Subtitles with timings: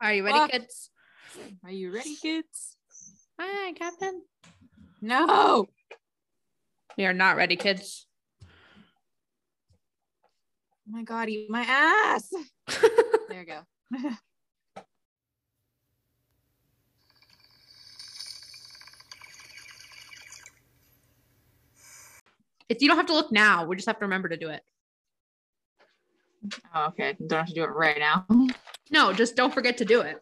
[0.00, 0.50] Are you ready, Fuck.
[0.50, 0.90] kids?
[1.62, 2.76] Are you ready, kids?
[3.38, 4.22] Hi, Captain.
[5.02, 5.66] No.
[6.96, 8.06] We are not ready, kids.
[8.42, 8.46] Oh
[10.86, 12.30] my god, eat my ass.
[13.28, 13.60] There you go.
[22.68, 24.62] If you don't have to look now, we just have to remember to do it.
[26.74, 27.16] Oh, okay.
[27.24, 28.26] Don't have to do it right now.
[28.90, 30.18] No, just don't forget to do it.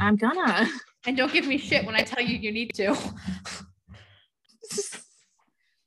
[0.00, 0.68] I'm gonna.
[1.06, 2.88] And don't give me shit when I tell you you need to.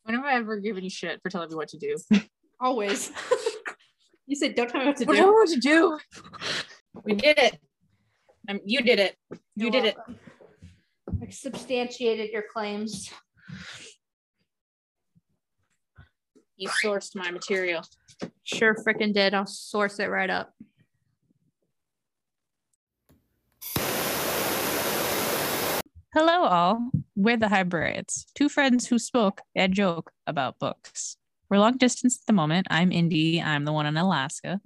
[0.03, 1.95] when have I ever given you shit for telling me what to do?
[2.59, 3.11] Always.
[4.27, 5.33] you said don't tell me what to What do.
[5.33, 5.99] what to do?
[7.03, 7.59] We did it.
[8.47, 9.15] Um, you did it.
[9.31, 9.97] You You're did it.
[11.21, 13.11] I substantiated your claims.
[16.57, 17.83] You sourced my material.
[18.43, 19.33] Sure freaking did.
[19.33, 20.53] I'll source it right up.
[26.11, 26.89] Hello, all.
[27.15, 31.17] We're the Highbrarians, two friends who spoke and joke about books.
[31.51, 32.65] We're long distance at the moment.
[32.71, 33.39] I'm Indy.
[33.39, 34.59] I'm the one in Alaska.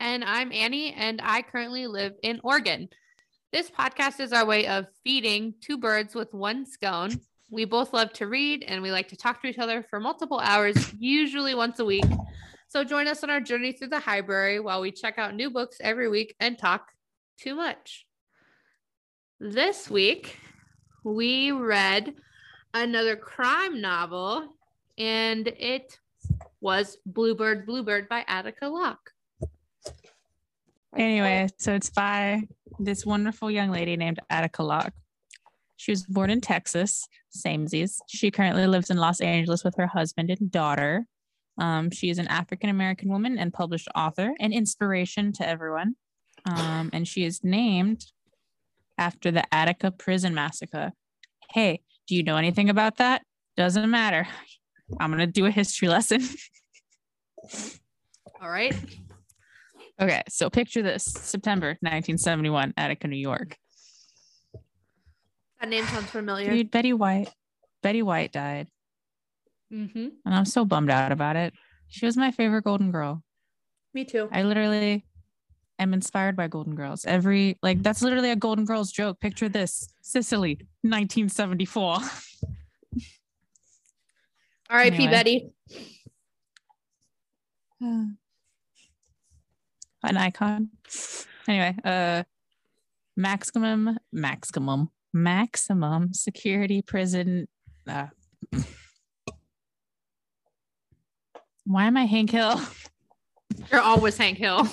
[0.00, 2.88] And I'm Annie, and I currently live in Oregon.
[3.52, 7.20] This podcast is our way of feeding two birds with one scone.
[7.48, 10.40] We both love to read and we like to talk to each other for multiple
[10.40, 12.06] hours, usually once a week.
[12.66, 15.76] So join us on our journey through the Highbrary while we check out new books
[15.80, 16.88] every week and talk
[17.38, 18.04] too much.
[19.38, 20.38] This week,
[21.04, 22.14] we read
[22.74, 24.48] another crime novel,
[24.98, 25.98] and it
[26.60, 29.10] was Bluebird Bluebird by Attica Locke.
[30.96, 32.42] Anyway, so it's by
[32.78, 34.92] this wonderful young lady named Attica Locke.
[35.76, 37.96] She was born in Texas, samesies.
[38.08, 41.06] She currently lives in Los Angeles with her husband and daughter.
[41.58, 45.96] Um, she is an African American woman and published author, an inspiration to everyone.
[46.44, 48.04] Um, and she is named
[48.98, 50.92] after the Attica prison massacre.
[51.50, 53.22] Hey, do you know anything about that?
[53.56, 54.26] Doesn't matter.
[55.00, 56.22] I'm going to do a history lesson.
[58.40, 58.74] All right.
[60.00, 63.56] Okay, so picture this September 1971, Attica, New York.
[65.60, 66.50] That name sounds familiar.
[66.50, 67.28] Dude, Betty White.
[67.82, 68.68] Betty White died,
[69.72, 70.08] Mm-hmm.
[70.26, 71.54] and I'm so bummed out about it.
[71.88, 73.22] She was my favorite Golden Girl.
[73.94, 74.28] Me too.
[74.30, 75.06] I literally
[75.82, 77.04] am inspired by Golden Girls.
[77.04, 79.20] Every like that's literally a Golden Girls joke.
[79.20, 81.98] Picture this: Sicily, 1974.
[84.70, 84.94] R.I.P.
[84.96, 85.10] Anyway.
[85.10, 85.52] Betty.
[90.04, 90.70] An icon.
[91.46, 92.22] Anyway, uh,
[93.16, 97.48] maximum, maximum, maximum security prison.
[97.86, 98.06] Uh,
[101.64, 102.60] why am I Hank Hill?
[103.70, 104.68] You're always Hank Hill.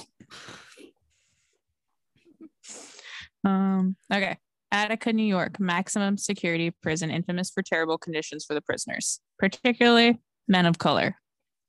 [3.46, 4.38] Um, okay.
[4.72, 10.66] Attica, New York, maximum security prison infamous for terrible conditions for the prisoners, particularly men
[10.66, 11.16] of color.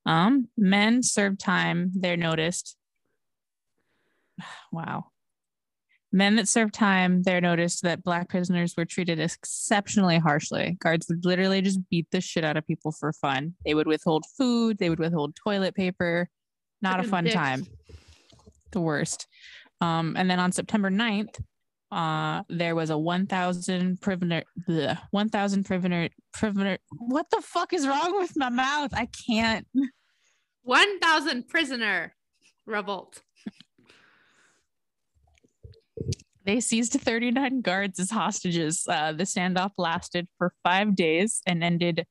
[0.07, 2.77] Um, men served time, they're noticed.
[4.73, 5.07] Wow.
[6.13, 10.77] Men that served time, they're noticed that black prisoners were treated exceptionally harshly.
[10.81, 13.55] Guards would literally just beat the shit out of people for fun.
[13.65, 16.29] They would withhold food, they would withhold toilet paper.
[16.83, 17.67] Not a fun time.
[18.73, 19.29] The worst.
[19.81, 21.39] Um, and then on September 9th,
[21.91, 26.79] uh, there was a 1,000 prisoner, bleh, 1,000 prisoner, prisoner.
[26.99, 28.91] What the fuck is wrong with my mouth?
[28.93, 29.67] I can't.
[30.63, 32.15] 1,000 prisoner
[32.67, 33.23] revolt.
[36.45, 38.85] They seized 39 guards as hostages.
[38.89, 42.07] Uh, the standoff lasted for five days and ended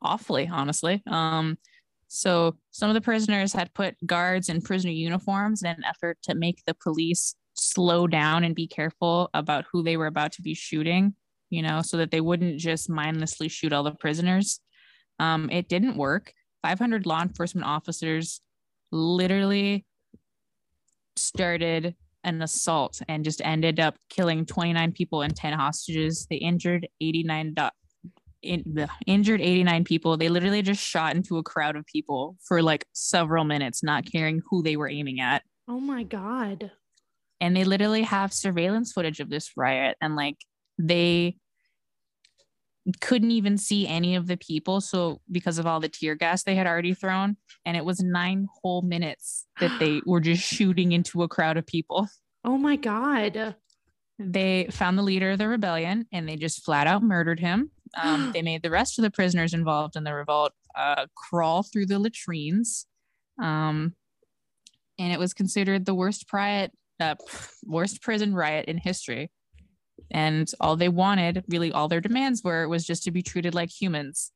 [0.00, 1.02] awfully, honestly.
[1.06, 1.58] Um,
[2.06, 6.34] so some of the prisoners had put guards in prisoner uniforms in an effort to
[6.34, 10.54] make the police slow down and be careful about who they were about to be
[10.54, 11.14] shooting,
[11.50, 14.60] you know, so that they wouldn't just mindlessly shoot all the prisoners.
[15.18, 16.32] Um, it didn't work.
[16.62, 18.40] 500 law enforcement officers
[18.90, 19.84] literally
[21.16, 26.26] started an assault and just ended up killing 29 people and 10 hostages.
[26.30, 27.68] They injured 89 do-
[28.42, 30.16] in, the injured 89 people.
[30.16, 34.40] They literally just shot into a crowd of people for like several minutes, not caring
[34.48, 35.42] who they were aiming at.
[35.68, 36.70] Oh my God.
[37.42, 40.36] And they literally have surveillance footage of this riot and like
[40.78, 41.36] they
[43.00, 46.54] couldn't even see any of the people so because of all the tear gas they
[46.54, 51.22] had already thrown and it was 9 whole minutes that they were just shooting into
[51.22, 52.08] a crowd of people
[52.44, 53.54] Oh my God.
[54.18, 57.70] they found the leader of the rebellion and they just flat out murdered him.
[58.02, 61.84] Um, they made the rest of the prisoners involved in the revolt uh, crawl through
[61.84, 62.86] the latrines.
[63.38, 63.94] Um,
[64.98, 66.72] and it was considered the worst riot
[67.02, 67.14] uh,
[67.64, 69.30] worst prison riot in history.
[70.10, 73.70] And all they wanted, really, all their demands were, was just to be treated like
[73.70, 74.32] humans.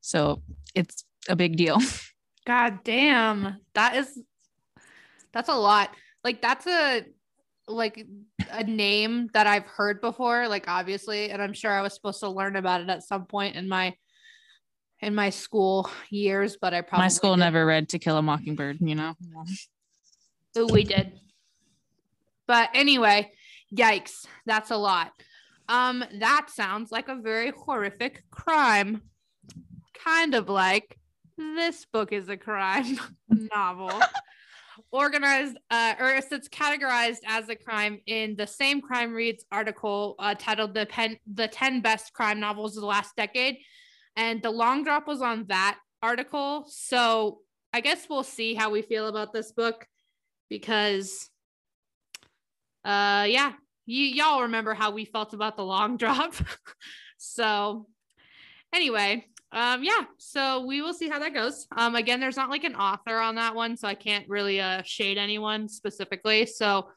[0.00, 0.42] So
[0.74, 1.78] it's a big deal.
[2.46, 3.56] God damn.
[3.74, 4.20] That is
[5.32, 5.90] that's a lot.
[6.24, 7.04] Like that's a
[7.68, 8.04] like
[8.50, 12.28] a name that I've heard before, like obviously, and I'm sure I was supposed to
[12.28, 13.94] learn about it at some point in my
[15.00, 17.40] in my school years, but I probably My school didn't.
[17.40, 19.14] never read To Kill a Mockingbird, you know?
[20.58, 21.18] Ooh, we did.
[22.50, 23.30] But anyway,
[23.72, 25.12] yikes, that's a lot.
[25.68, 29.02] Um, that sounds like a very horrific crime.
[29.94, 30.98] Kind of like
[31.38, 32.98] this book is a crime
[33.28, 33.92] novel.
[34.90, 40.34] Organized, uh, or it's categorized as a crime in the same crime reads article uh,
[40.36, 43.58] titled the, pen, the 10 best crime novels of the last decade.
[44.16, 46.64] And the long drop was on that article.
[46.66, 47.42] So
[47.72, 49.86] I guess we'll see how we feel about this book
[50.48, 51.30] because
[52.84, 53.52] uh yeah
[53.86, 56.34] you y'all remember how we felt about the long drop.
[57.18, 57.86] So
[58.72, 61.66] anyway um yeah so we will see how that goes.
[61.76, 64.82] Um again there's not like an author on that one so i can't really uh
[64.84, 66.46] shade anyone specifically.
[66.46, 66.88] So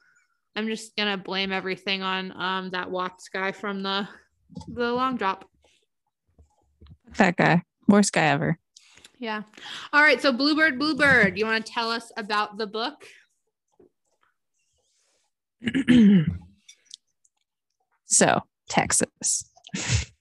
[0.56, 4.08] i'm just gonna blame everything on um that watts guy from the
[4.68, 5.50] the long drop.
[7.18, 8.60] That guy, worst guy ever.
[9.20, 9.42] yeah.
[9.92, 13.04] All right so bluebird bluebird you want to tell us about the book
[18.06, 19.50] so, Texas.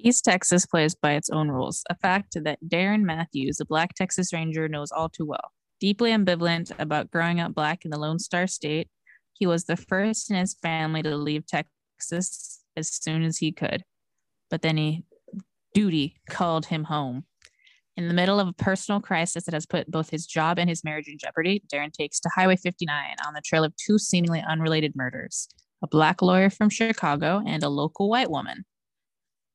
[0.00, 4.32] East Texas plays by its own rules, a fact that Darren Matthews, a Black Texas
[4.32, 5.52] Ranger, knows all too well.
[5.80, 8.88] Deeply ambivalent about growing up Black in the Lone Star State,
[9.32, 13.84] he was the first in his family to leave Texas as soon as he could.
[14.50, 15.04] But then he,
[15.74, 17.24] duty called him home.
[17.98, 20.84] In the middle of a personal crisis that has put both his job and his
[20.84, 24.94] marriage in jeopardy, Darren takes to Highway 59 on the trail of two seemingly unrelated
[24.94, 25.48] murders
[25.82, 28.64] a black lawyer from Chicago and a local white woman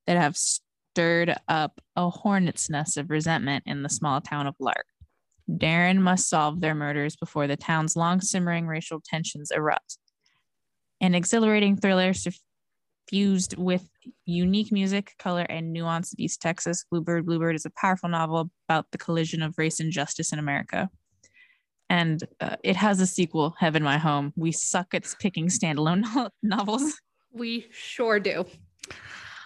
[0.08, 4.88] that have stirred up a hornet's nest of resentment in the small town of Lark.
[5.50, 9.98] Darren must solve their murders before the town's long simmering racial tensions erupt.
[11.00, 12.14] An exhilarating thriller
[13.08, 13.88] fused with
[14.26, 18.88] unique music, color, and nuance of East Texas, Bluebird Bluebird is a powerful novel about
[18.92, 20.90] the collision of race and justice in America.
[21.90, 24.34] And uh, it has a sequel, Heaven My Home.
[24.36, 27.00] We suck at picking standalone no- novels.
[27.32, 28.46] we sure do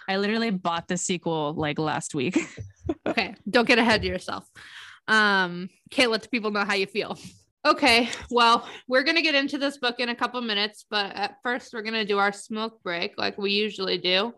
[0.08, 2.38] I literally bought the sequel like last week.
[3.06, 4.48] okay don't get ahead of yourself
[5.08, 7.18] um can't let the people know how you feel
[7.68, 11.74] okay well we're gonna get into this book in a couple minutes but at first
[11.74, 14.32] we're gonna do our smoke break like we usually do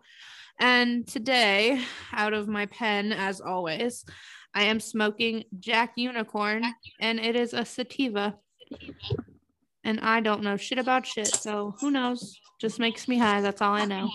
[0.58, 1.80] and today
[2.12, 4.04] out of my pen as always
[4.52, 6.64] i am smoking jack unicorn
[7.00, 8.34] and it is a sativa
[9.84, 13.62] and i don't know shit about shit so who knows just makes me high that's
[13.62, 14.10] all i know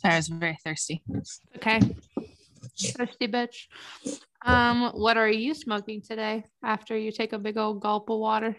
[0.00, 1.02] Sorry, I was very thirsty.
[1.56, 1.78] Okay.
[2.80, 3.66] Thirsty bitch.
[4.44, 8.56] Um, what are you smoking today after you take a big old gulp of water?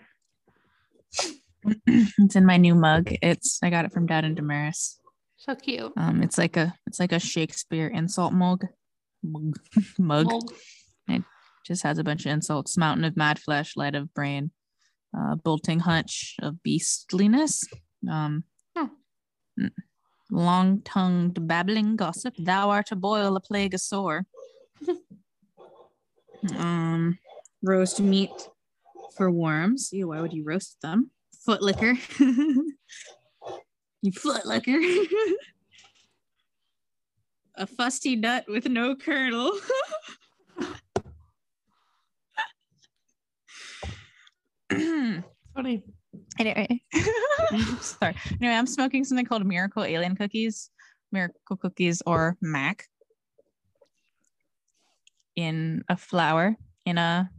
[1.87, 3.09] it's in my new mug.
[3.21, 4.99] It's I got it from Dad and Damaris.
[5.37, 5.91] So cute.
[5.97, 8.65] Um, it's like a it's like a Shakespeare insult mug.
[9.23, 9.57] Mug.
[9.99, 10.27] mug.
[10.27, 10.49] Well,
[11.65, 12.77] Just has a bunch of insults.
[12.77, 14.51] Mountain of mad flesh, light of brain,
[15.17, 17.63] uh, bolting hunch of beastliness.
[18.09, 18.43] Um,
[18.75, 18.87] Huh.
[20.31, 22.33] Long tongued babbling gossip.
[22.37, 24.25] Thou art a boil, a plague, a sore.
[26.57, 27.19] um,
[27.61, 28.31] roast meat
[29.15, 29.89] for worms.
[29.91, 31.11] Ew, why would you roast them?
[31.45, 31.95] Foot liquor.
[34.01, 34.79] you foot liquor.
[37.55, 39.51] a fusty nut with no kernel.
[45.53, 45.83] funny.
[46.39, 46.81] Anyway,
[47.81, 48.15] sorry.
[48.39, 50.69] Anyway, I'm smoking something called Miracle Alien Cookies,
[51.11, 52.87] Miracle Cookies, or Mac,
[55.35, 57.29] in a flower, in a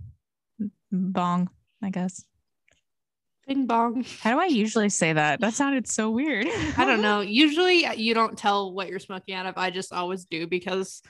[0.91, 1.49] bong,
[1.83, 2.25] I guess.
[3.47, 4.05] Bing bong.
[4.21, 5.41] How do I usually say that?
[5.41, 6.47] That sounded so weird.
[6.77, 7.21] I don't know.
[7.43, 9.55] Usually uh, you don't tell what you're smoking out of.
[9.57, 11.03] I just always do because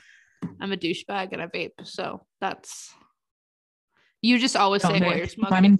[0.59, 1.73] I'm a douchebag and I vape.
[1.83, 2.91] So that's
[4.23, 5.55] you just always Don't say what you're smoking.
[5.55, 5.79] I mean,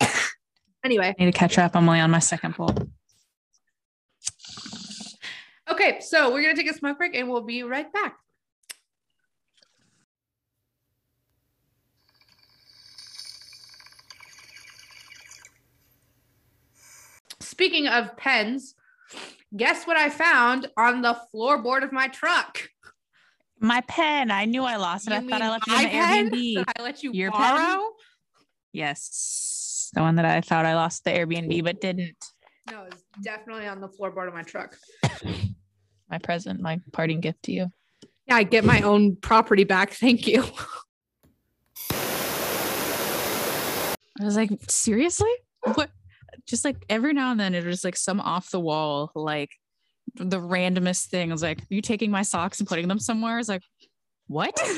[0.84, 1.14] anyway.
[1.18, 1.76] I need to catch up.
[1.76, 2.74] I'm only on my second pull.
[5.70, 8.16] Okay, so we're gonna take a smoke break and we'll be right back.
[17.62, 18.74] Speaking of pens,
[19.56, 22.68] guess what I found on the floorboard of my truck?
[23.60, 24.32] My pen.
[24.32, 25.12] I knew I lost it.
[25.12, 26.64] You I thought I left it my in the pen Airbnb.
[26.76, 27.40] I let you Your pen?
[27.40, 27.84] borrow?
[28.72, 29.90] Yes.
[29.94, 32.16] The one that I thought I lost the Airbnb but didn't.
[32.68, 34.76] No, it's definitely on the floorboard of my truck.
[36.10, 37.70] My present, my parting gift to you.
[38.26, 39.92] Yeah, I get my own property back.
[39.92, 40.44] Thank you.
[41.92, 41.96] I
[44.20, 45.30] was like, seriously?
[45.74, 45.92] What?
[46.46, 49.50] Just like every now and then, it was like some off the wall, like
[50.14, 51.30] the randomest thing.
[51.30, 53.34] I was like, you taking my socks and putting them somewhere?
[53.34, 53.62] I was like,
[54.26, 54.58] What?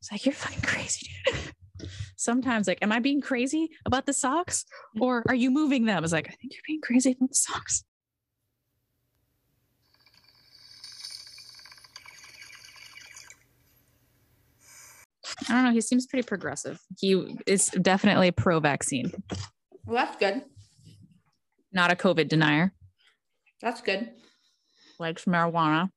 [0.00, 1.88] It's like, You're fucking crazy, dude.
[2.16, 4.64] Sometimes, like, am I being crazy about the socks
[5.00, 5.98] or are you moving them?
[5.98, 7.84] I was like, I think you're being crazy about the socks.
[15.48, 15.72] I don't know.
[15.72, 16.80] He seems pretty progressive.
[16.98, 19.12] He is definitely pro vaccine,
[19.86, 20.42] Well, that's good.
[21.72, 22.72] not a COVID denier.
[23.60, 24.10] That's good.
[24.98, 25.90] Likes marijuana.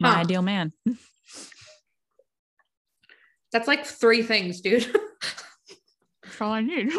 [0.00, 0.20] My Huh.
[0.20, 0.72] ideal man.
[3.52, 4.84] That's like three things, dude.
[6.22, 6.92] That's all I need.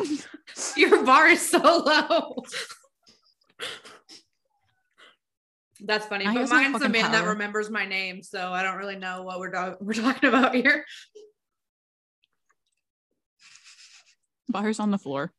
[0.76, 2.44] Your bar is so low.
[5.82, 8.98] That's funny, he but mine's the man that remembers my name, so I don't really
[8.98, 10.86] know what we're do- we're talking about here.
[14.50, 15.32] Bars on the floor.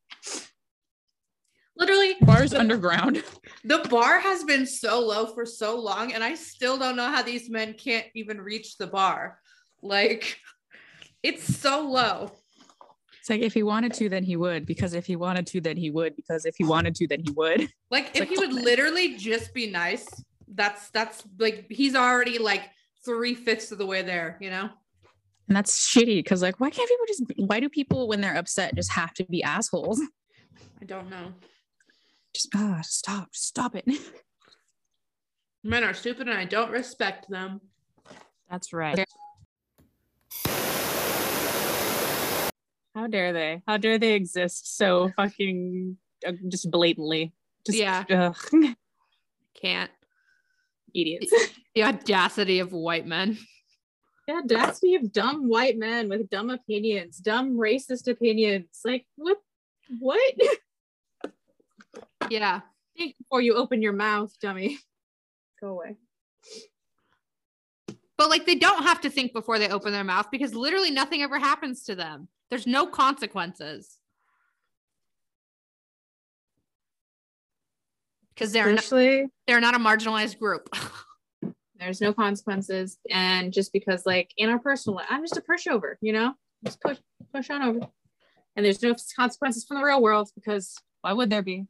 [1.77, 3.23] Literally, Bars the, underground.
[3.65, 7.23] the bar has been so low for so long, and I still don't know how
[7.23, 9.39] these men can't even reach the bar.
[9.83, 10.39] Like,
[11.23, 12.33] it's so low.
[13.19, 14.67] It's like if he wanted to, then he would.
[14.67, 16.17] Because if he wanted to, then he would.
[16.17, 17.69] Because if he wanted to, then he would.
[17.91, 20.07] Like, It's if like, he would literally just be nice,
[20.55, 22.63] that's that's like he's already like
[23.05, 24.69] three fifths of the way there, you know.
[25.49, 26.19] And that's shitty.
[26.19, 27.23] Because like, why can't people just?
[27.37, 30.01] Why do people when they're upset just have to be assholes?
[30.81, 31.33] I don't know.
[32.35, 33.89] Just ah, stop, stop it.
[35.65, 37.61] Men are stupid and I don't respect them.
[38.49, 39.05] That's right.
[42.95, 43.63] How dare they?
[43.67, 47.33] How dare they exist so fucking uh, just blatantly?
[47.67, 48.05] Just, Yeah.
[48.11, 48.37] ugh,
[49.55, 49.91] Can't.
[50.95, 51.33] Idiots.
[51.75, 53.39] The audacity of white men.
[54.27, 58.81] The audacity of dumb white men with dumb opinions, dumb racist opinions.
[58.85, 59.39] Like what?
[59.99, 60.35] What?
[62.29, 62.61] Yeah.
[62.97, 64.79] Think before you open your mouth, dummy.
[65.61, 65.97] Go away.
[68.19, 71.23] But like they don't have to think before they open their mouth because literally nothing
[71.23, 72.29] ever happens to them.
[72.51, 74.00] There's no consequences.
[78.41, 78.91] Because they're not,
[79.47, 80.75] they're not a marginalized group.
[81.79, 85.97] there's no consequences, and just because, like in our personal life, I'm just a pushover,
[86.01, 86.33] you know,
[86.65, 86.97] just push,
[87.35, 87.81] push on over.
[88.57, 91.67] And there's no consequences from the real world because Why would there be?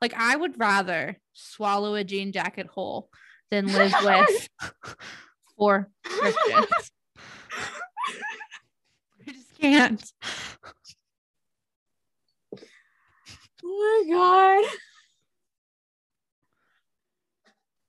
[0.00, 3.08] like I would rather swallow a jean jacket whole
[3.50, 4.48] than live with
[5.56, 6.92] four Christians.
[9.64, 10.12] Can't.
[13.64, 14.64] oh my god.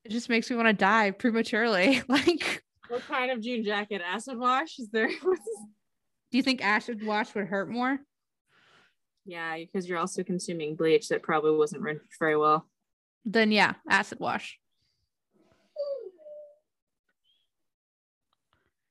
[0.05, 2.01] It just makes me want to die prematurely.
[2.07, 4.01] Like, What kind of jean jacket?
[4.01, 4.79] Acid wash?
[4.79, 5.09] Is there?
[6.31, 7.99] do you think acid wash would hurt more?
[9.25, 12.69] yeah, because you're also consuming bleach that probably wasn't rinsed very well.
[13.25, 14.59] Then yeah, acid wash.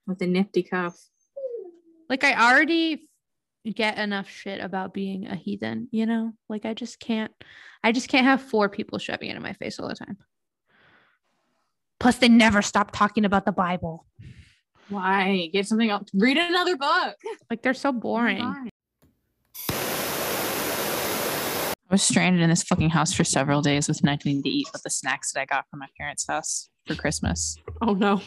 [0.07, 0.99] With a nifty cuff.
[2.15, 3.09] Like I already
[3.75, 6.33] get enough shit about being a heathen, you know?
[6.49, 7.33] Like I just can't
[7.83, 10.19] I just can't have four people shoving it in my face all the time.
[11.99, 14.07] Plus they never stop talking about the Bible.
[14.91, 15.51] Why?
[15.53, 16.09] Get something else.
[16.15, 17.17] Read another book.
[17.51, 18.39] Like they're so boring.
[18.39, 18.71] Fine.
[21.91, 24.85] I was stranded in this fucking house for several days with nothing to eat but
[24.85, 27.57] the snacks that I got from my parents' house for Christmas.
[27.83, 28.23] Oh no.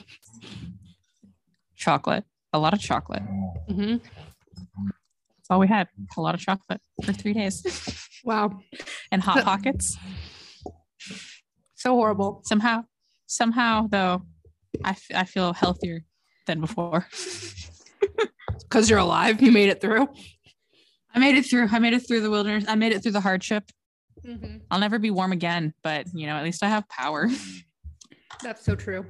[1.77, 2.25] Chocolate.
[2.57, 3.23] A lot of chocolate.
[3.69, 4.01] Mhm.
[4.03, 5.87] That's all we had.
[6.17, 7.63] A lot of chocolate for three days.
[8.25, 8.59] Wow.
[9.11, 9.95] and hot pockets.
[11.75, 12.41] So horrible.
[12.43, 12.83] Somehow,
[13.27, 14.23] somehow though,
[14.83, 16.01] I, f- I feel healthier
[16.45, 17.07] than before.
[18.69, 19.41] Because you're alive.
[19.41, 20.09] You made it through.
[21.15, 21.69] I made it through.
[21.71, 22.65] I made it through the wilderness.
[22.67, 23.63] I made it through the hardship.
[24.25, 24.61] Mhm.
[24.69, 27.29] I'll never be warm again, but you know, at least I have power.
[28.43, 29.05] That's so true.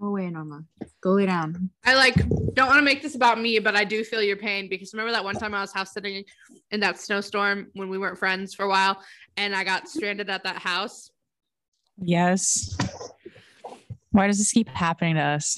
[0.00, 0.64] Oh, Go away, Norma.
[1.02, 1.70] Go lay down.
[1.84, 2.14] I like
[2.54, 5.12] don't want to make this about me, but I do feel your pain because remember
[5.12, 6.24] that one time I was house sitting
[6.70, 9.00] in that snowstorm when we weren't friends for a while
[9.36, 11.10] and I got stranded at that house
[12.02, 12.76] Yes.
[14.12, 15.56] Why does this keep happening to us?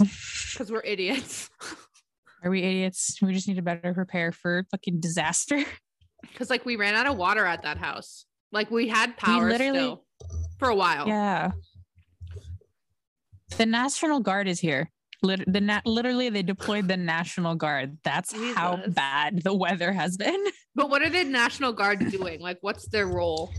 [0.53, 1.49] because we're idiots.
[2.45, 3.17] Are we idiots?
[3.23, 5.63] We just need to better prepare for fucking disaster.
[6.23, 8.27] Because like we ran out of water at that house.
[8.51, 10.05] Like we had power literally- still
[10.59, 11.07] for a while.
[11.07, 11.53] Yeah.
[13.59, 14.90] The National Guard is here.
[15.23, 17.99] Lit- the na- literally they deployed the National Guard.
[18.02, 20.44] That's how bad the weather has been.
[20.75, 22.40] But what are the National Guard doing?
[22.40, 23.52] Like what's their role?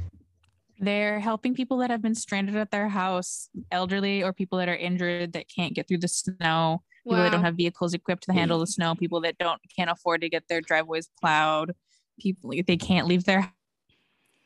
[0.79, 4.75] They're helping people that have been stranded at their house, elderly or people that are
[4.75, 8.57] injured that can't get through the snow, people that don't have vehicles equipped to handle
[8.57, 11.73] the snow, people that don't can't afford to get their driveways plowed,
[12.19, 13.53] people they can't leave their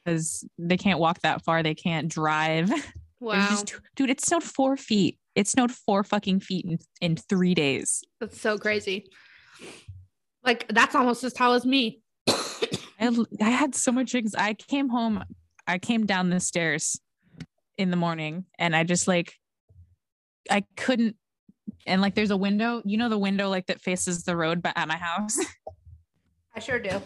[0.03, 2.69] because they can't walk that far, they can't drive.
[3.19, 3.47] Wow.
[3.49, 5.17] just- dude, it snowed four feet.
[5.37, 8.03] It snowed four fucking feet in, in three days.
[8.19, 9.11] That's so crazy.
[10.43, 12.01] Like that's almost as tall as me.
[12.27, 15.23] I, I had so much anx- I came home,
[15.67, 16.99] I came down the stairs
[17.77, 19.35] in the morning and I just like
[20.49, 21.15] I couldn't
[21.85, 24.73] and like there's a window, you know the window like that faces the road but
[24.75, 25.37] at my house.
[26.55, 26.99] I sure do.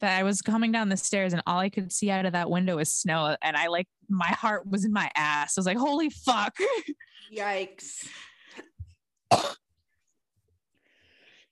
[0.00, 2.50] That I was coming down the stairs and all I could see out of that
[2.50, 5.56] window was snow and I like my heart was in my ass.
[5.56, 6.56] I was like, holy fuck.
[7.34, 8.06] Yikes.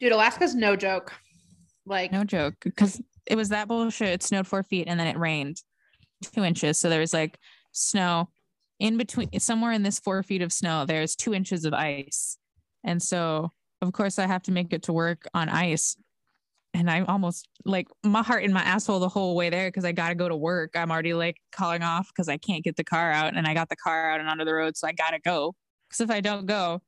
[0.00, 1.12] Dude, Alaska's no joke.
[1.84, 2.54] Like No joke.
[2.62, 4.08] Because it was that bullshit.
[4.08, 5.62] It snowed four feet and then it rained
[6.32, 6.78] two inches.
[6.78, 7.38] So there was like
[7.72, 8.28] snow
[8.80, 12.38] in between somewhere in this four feet of snow, there's two inches of ice.
[12.84, 15.96] And so of course I have to make it to work on ice.
[16.78, 19.90] And I'm almost like my heart in my asshole the whole way there because I
[19.90, 20.76] gotta go to work.
[20.76, 23.68] I'm already like calling off because I can't get the car out and I got
[23.68, 24.76] the car out and onto the road.
[24.76, 25.56] So I gotta go.
[25.88, 26.80] Because if I don't go,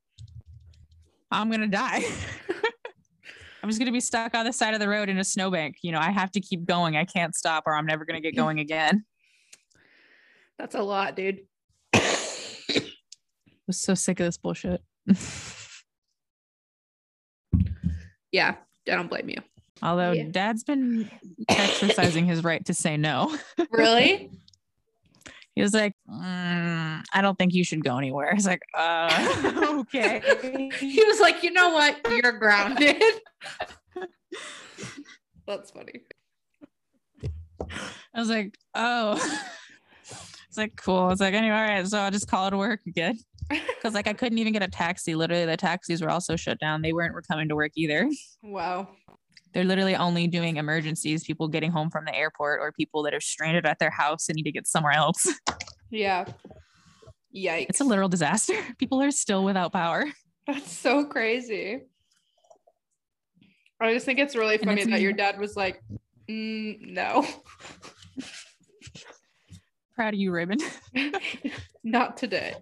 [1.32, 2.04] I'm gonna die.
[3.62, 5.78] I'm just gonna be stuck on the side of the road in a snowbank.
[5.82, 6.96] You know, I have to keep going.
[6.96, 9.04] I can't stop or I'm never gonna get going again.
[10.56, 11.40] that's a lot, dude.
[11.92, 12.80] I
[13.66, 14.82] was so sick of this bullshit.
[18.32, 18.54] Yeah,
[18.88, 19.38] I don't blame you.
[19.82, 20.24] Although Yeah.
[20.30, 21.10] dad's been
[21.48, 23.36] exercising his right to say no.
[23.70, 24.30] Really?
[25.56, 28.32] He was like, "Mm, I don't think you should go anywhere.
[28.34, 30.22] He's like, uh, okay.
[30.78, 31.98] he was like, you know what?
[32.08, 33.02] You're grounded.
[35.46, 36.00] That's funny.
[38.14, 39.14] I was like, oh.
[40.48, 41.10] It's like, cool.
[41.10, 41.86] It's like, anyway, all right.
[41.86, 43.18] So I'll just call it work again.
[43.82, 45.16] Cause like I couldn't even get a taxi.
[45.16, 46.82] Literally, the taxis were also shut down.
[46.82, 48.08] They weren't were coming to work either.
[48.42, 48.88] Wow.
[49.52, 53.20] They're literally only doing emergencies, people getting home from the airport or people that are
[53.20, 55.26] stranded at their house and need to get somewhere else.
[55.92, 56.24] Yeah.
[57.34, 57.66] Yikes.
[57.70, 58.54] It's a literal disaster.
[58.78, 60.04] People are still without power.
[60.46, 61.80] That's so crazy.
[63.80, 65.82] I just think it's really funny it's that your dad was like,
[66.28, 67.26] "Mm, no,
[70.00, 70.62] Proud of you, Raymond.
[71.84, 72.54] not today.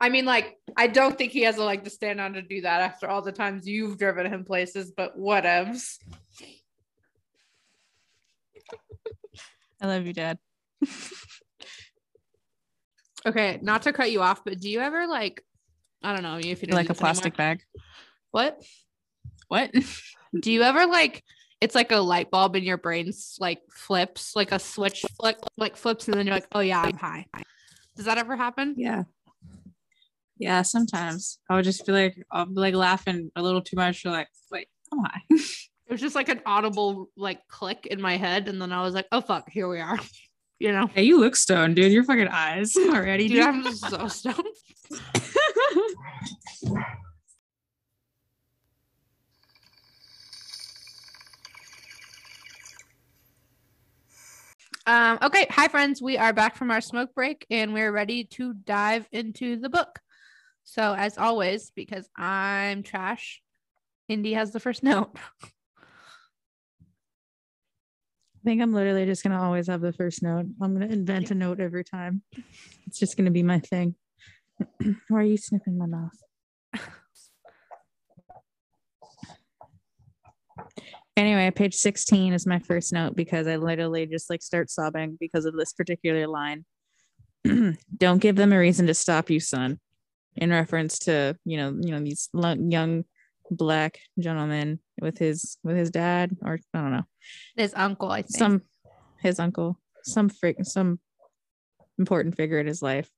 [0.00, 2.60] I mean, like, I don't think he has a leg to stand on to do
[2.60, 5.98] that after all the times you've driven him places, but whatevs.
[9.80, 10.38] I love you, Dad.
[13.26, 15.44] Okay, not to cut you off, but do you ever like,
[16.02, 17.00] I don't know if you Like a this anymore.
[17.00, 17.62] plastic bag.
[18.30, 18.62] What?
[19.48, 19.72] What?
[20.40, 21.24] Do you ever like
[21.60, 25.76] it's like a light bulb in your brain's like flips, like a switch flick like
[25.76, 27.26] flips, and then you're like, oh yeah, I'm high.
[27.96, 28.74] Does that ever happen?
[28.76, 29.04] Yeah.
[30.38, 34.04] Yeah, sometimes I would just feel like I'll be like laughing a little too much.
[34.04, 35.20] You're like, wait, I'm high.
[35.88, 38.92] It was just like an audible like click in my head, and then I was
[38.92, 39.98] like, oh fuck, here we are.
[40.60, 41.92] You know, Hey, you look stoned, dude.
[41.92, 43.28] Your fucking eyes already.
[43.28, 44.42] dude, I'm so stoned.
[54.86, 56.00] Um, okay, hi friends.
[56.00, 60.00] We are back from our smoke break and we're ready to dive into the book.
[60.70, 63.40] So, as always, because I'm trash,
[64.06, 65.16] Indy has the first note.
[65.42, 65.46] I
[68.44, 70.44] think I'm literally just gonna always have the first note.
[70.60, 72.20] I'm gonna invent a note every time.
[72.86, 73.94] It's just gonna be my thing.
[75.08, 76.12] Why are you sniffing my mouth?
[81.16, 85.46] anyway, page 16 is my first note because I literally just like start sobbing because
[85.46, 86.66] of this particular line.
[87.96, 89.80] Don't give them a reason to stop you, son.
[90.40, 93.04] In reference to, you know, you know, these young
[93.50, 97.04] black gentleman with his with his dad or I don't know.
[97.56, 98.36] His uncle, I think.
[98.36, 98.62] Some
[99.20, 101.00] his uncle, some fig- some
[101.98, 103.10] important figure in his life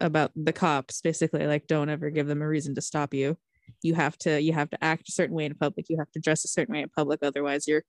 [0.00, 3.36] about the cops basically like don't ever give them a reason to stop you
[3.82, 6.20] you have to you have to act a certain way in public you have to
[6.20, 7.82] dress a certain way in public otherwise you're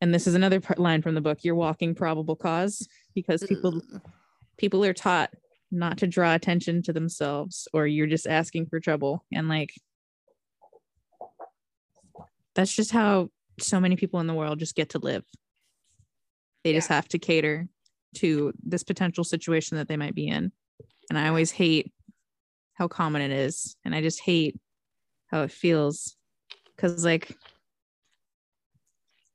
[0.00, 3.82] and this is another part line from the book you're walking probable cause because people
[4.56, 5.30] people are taught
[5.74, 9.24] not to draw attention to themselves or you're just asking for trouble.
[9.32, 9.74] And like
[12.54, 15.24] that's just how so many people in the world just get to live.
[16.62, 17.68] They just have to cater
[18.16, 20.52] to this potential situation that they might be in.
[21.10, 21.92] And i always hate
[22.74, 23.76] how common it is.
[23.84, 24.58] And i just hate
[25.26, 26.16] how it feels.
[26.74, 27.36] Because like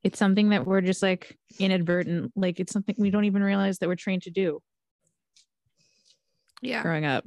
[0.03, 3.89] it's something that we're just like inadvertent like it's something we don't even realize that
[3.89, 4.61] we're trained to do
[6.61, 6.81] yeah.
[6.81, 7.25] growing up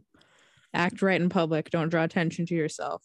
[0.75, 3.03] act right in public don't draw attention to yourself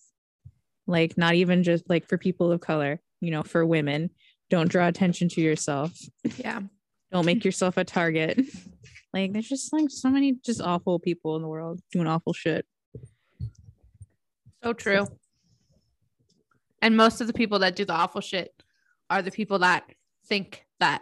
[0.88, 4.10] like not even just like for people of color you know for women
[4.50, 5.92] don't draw attention to yourself
[6.38, 6.62] Yeah.
[7.12, 8.40] don't make yourself a target
[9.14, 12.66] like there's just like so many just awful people in the world doing awful shit
[14.64, 15.08] So true.
[16.82, 18.54] And most of the people that do the awful shit
[19.10, 19.84] are the people that
[20.28, 21.02] think that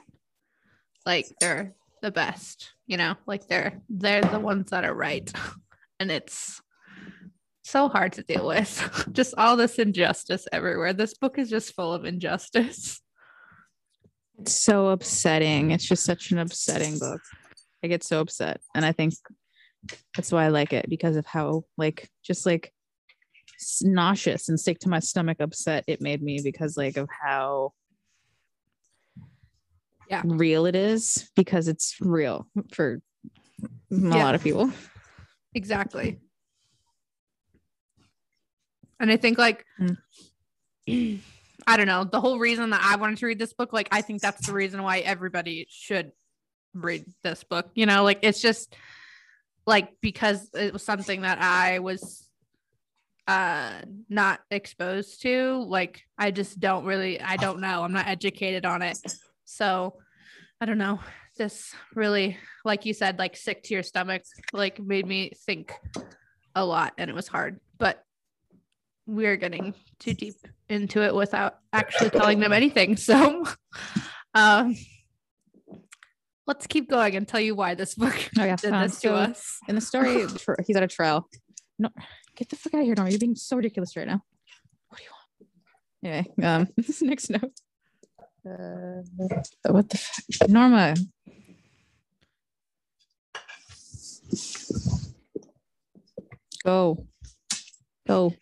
[1.05, 5.31] like they're the best, you know, like they're they're the ones that are right.
[5.97, 6.61] And it's
[7.63, 9.07] so hard to deal with.
[9.13, 10.91] just all this injustice everywhere.
[10.91, 13.01] This book is just full of injustice.
[14.39, 15.71] It's so upsetting.
[15.71, 17.21] It's just such an upsetting book.
[17.83, 18.59] I get so upset.
[18.75, 19.13] And I think
[20.15, 22.73] that's why I like it because of how, like, just like
[23.81, 27.71] nauseous and sick to my stomach upset it made me because, like, of how
[30.09, 30.21] Yeah.
[30.25, 33.01] real it is because it's real for
[33.91, 34.23] a Yeah.
[34.23, 34.71] lot of people.
[35.53, 36.19] Exactly.
[38.99, 39.65] And I think like
[41.67, 44.01] I don't know, the whole reason that I wanted to read this book, like I
[44.01, 46.11] think that's the reason why everybody should
[46.73, 47.69] read this book.
[47.73, 48.75] You know, like it's just
[49.65, 52.29] like because it was something that I was
[53.27, 57.83] uh not exposed to, like I just don't really I don't know.
[57.83, 58.99] I'm not educated on it.
[59.45, 59.97] So
[60.59, 60.99] I don't know.
[61.37, 65.73] This really like you said, like sick to your stomach, like made me think
[66.55, 67.59] a lot and it was hard.
[67.77, 68.01] But
[69.05, 70.35] we're getting too deep
[70.69, 72.95] into it without actually telling them anything.
[73.05, 73.43] So
[74.33, 74.75] um
[76.47, 78.55] let's keep going and tell you why this book Oh, yeah.
[78.55, 79.59] did Um, this to so- us.
[79.67, 80.25] In the story,
[80.67, 81.27] he's at a trial.
[81.77, 81.89] No,
[82.35, 83.11] get the fuck out of here, Norma.
[83.11, 84.21] You're being so ridiculous right now.
[84.87, 86.25] What do you want?
[86.39, 87.51] Anyway, um, this next note.
[88.45, 89.01] Uh,
[89.71, 90.49] what the fuck?
[90.49, 90.93] Norma?
[96.63, 97.05] Go.
[98.07, 98.33] Go.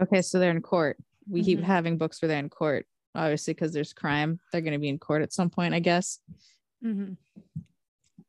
[0.00, 0.96] Okay, so they're in court.
[1.28, 1.64] We keep Mhm.
[1.64, 4.98] having books where they're in court obviously because there's crime they're going to be in
[4.98, 6.20] court at some point i guess
[6.84, 7.16] Mhm.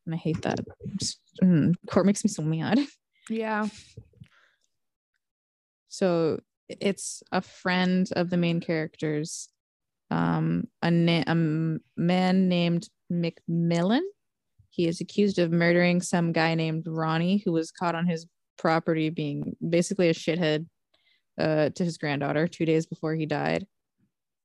[0.05, 0.57] and i hate that
[0.95, 2.79] Just- mm, court makes me so mad
[3.29, 3.67] Yeah.
[5.89, 9.49] So it's a friend of the main characters
[10.11, 11.23] um a, na-
[11.97, 14.01] man named mcmillan.
[14.69, 19.09] He is accused of murdering some guy named ronnie who was caught on his property
[19.09, 20.67] being basically a shithead
[21.39, 23.65] uh, to his granddaughter two days before he died.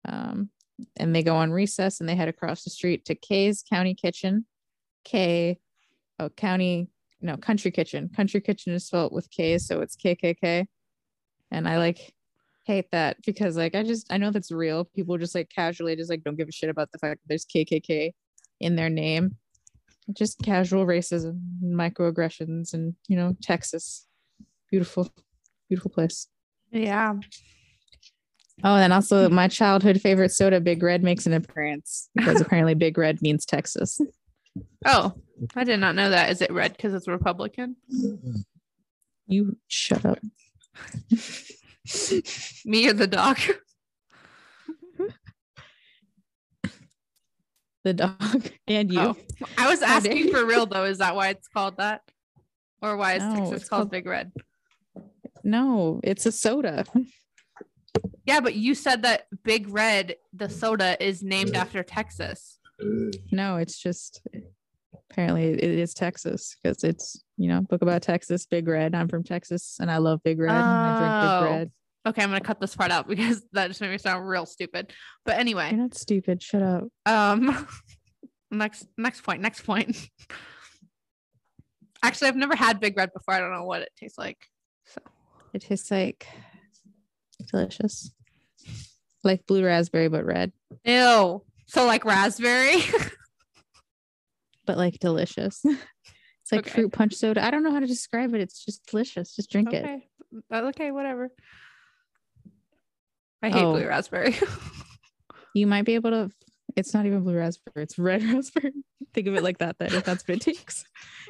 [0.06, 0.50] Um,
[0.96, 4.46] and they go on recess and they head across the street to kay's county kitchen.
[5.04, 5.58] K
[6.18, 6.88] oh county
[7.20, 8.10] no country kitchen.
[8.14, 10.66] Country kitchen is spelled with k so it's kkk
[11.54, 12.12] and i like
[12.66, 16.10] hate that because like i just i know that's real people just like casually just
[16.10, 18.12] like don't give a shit about the fact that there's kkk
[18.60, 19.36] in their name
[20.12, 24.06] just casual racism microaggressions and you know texas
[24.70, 25.08] beautiful
[25.68, 26.26] beautiful place
[26.72, 27.14] Yeah.
[28.64, 32.98] oh and also my childhood favorite soda big red makes an appearance because apparently big
[32.98, 34.00] red means texas
[34.86, 35.12] Oh,
[35.56, 36.30] I did not know that.
[36.30, 37.74] Is it red because it's Republican?
[39.26, 40.18] you shut up
[42.64, 43.38] Me or the dog?
[47.84, 49.16] the dog and you Oh.
[49.58, 50.84] I was asking for real though.
[50.84, 52.00] Is that why it's called that?
[52.80, 54.32] Or why is No, Texas it's called called- Big Red?
[55.46, 56.84] no it's a soda
[58.24, 62.58] Yeah, but you said that Big Red, the soda, is named after Texas.
[62.82, 63.14] Mm.
[63.30, 64.22] No, it's just
[65.14, 68.94] apparently it is Texas because it's you know book about Texas, Big Red.
[68.96, 70.50] I'm from Texas and I love Big Red.
[70.50, 71.42] and I drink Oh.
[71.44, 71.70] Big Red.
[72.06, 74.92] Okay, I'm gonna cut this part out because that just made me sound real stupid.
[75.24, 76.42] But anyway, You're not stupid.
[76.42, 76.84] Shut up.
[77.06, 77.66] um,
[78.50, 79.40] next next point.
[79.40, 79.96] Next point.
[82.02, 83.34] Actually, I've never had Big Red before.
[83.34, 84.38] I don't know what it tastes like.
[84.86, 85.00] So
[85.54, 86.26] It tastes like
[87.50, 88.10] delicious,
[89.22, 90.52] like blue raspberry but red,
[90.84, 91.42] ew.
[91.66, 92.76] So like raspberry.
[94.66, 95.62] But like delicious.
[96.42, 96.70] It's like Okay.
[96.74, 97.42] fruit punch soda.
[97.42, 98.42] I don't know how to describe it.
[98.42, 99.34] It's just delicious.
[99.34, 99.82] Just drink it.
[99.82, 100.08] okay.
[100.52, 101.30] Uh, Okay, whatever.
[103.42, 103.72] I hate Oh.
[103.72, 104.36] blue raspberry.
[105.54, 106.30] You might be able to.
[106.76, 107.84] It's not even blue raspberry.
[107.84, 108.72] It's red raspberry.
[109.14, 109.78] Think of it like that.
[109.78, 110.84] Then, if that's what it takes,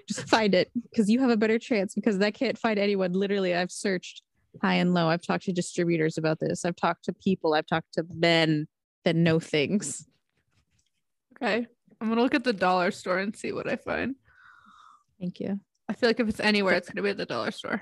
[0.08, 1.94] just find it because you have a better chance.
[1.94, 3.12] Because I can't find anyone.
[3.12, 4.22] Literally, I've searched
[4.62, 5.08] high and low.
[5.08, 6.64] I've talked to distributors about this.
[6.64, 7.52] I've talked to people.
[7.54, 8.66] I've talked to men
[9.04, 10.08] that know things.
[11.36, 11.66] okay.
[12.04, 14.14] I'm gonna look at the dollar store and see what I find.
[15.18, 15.58] Thank you.
[15.88, 17.80] I feel like if it's anywhere, it's gonna be at the dollar store.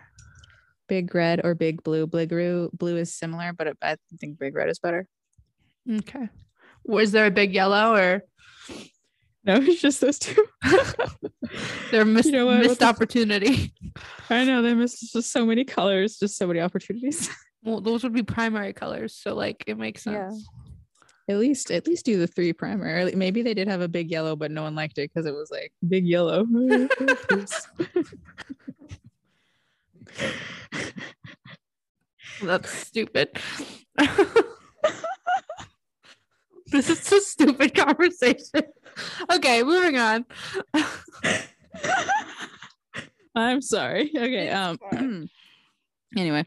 [0.88, 2.06] Big red or big blue.
[2.06, 5.08] Big blue, blue is similar, but I think big red is better.
[5.90, 6.28] Okay.
[6.84, 8.22] Was there a big yellow or
[9.42, 10.46] No, it's just those two.
[11.92, 12.58] missed, You know what?
[12.58, 13.74] What missed the- opportunity?
[14.30, 17.28] I know they missed just so many colors, just so many opportunities.
[17.64, 20.30] Well, those would be primary colors, so like it makes Yeah.
[21.28, 23.14] At least, at least do the three primary.
[23.14, 25.50] Maybe they did have a big yellow, but no one liked it because it was
[25.50, 26.44] like big yellow.
[32.42, 33.30] That's stupid.
[36.66, 38.62] this is a stupid conversation.
[39.32, 40.24] Okay, moving on.
[43.34, 44.10] I'm sorry.
[44.14, 44.50] Okay.
[44.50, 44.78] Um.
[46.16, 46.44] anyway,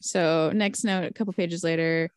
[0.00, 2.10] so next note, a couple pages later,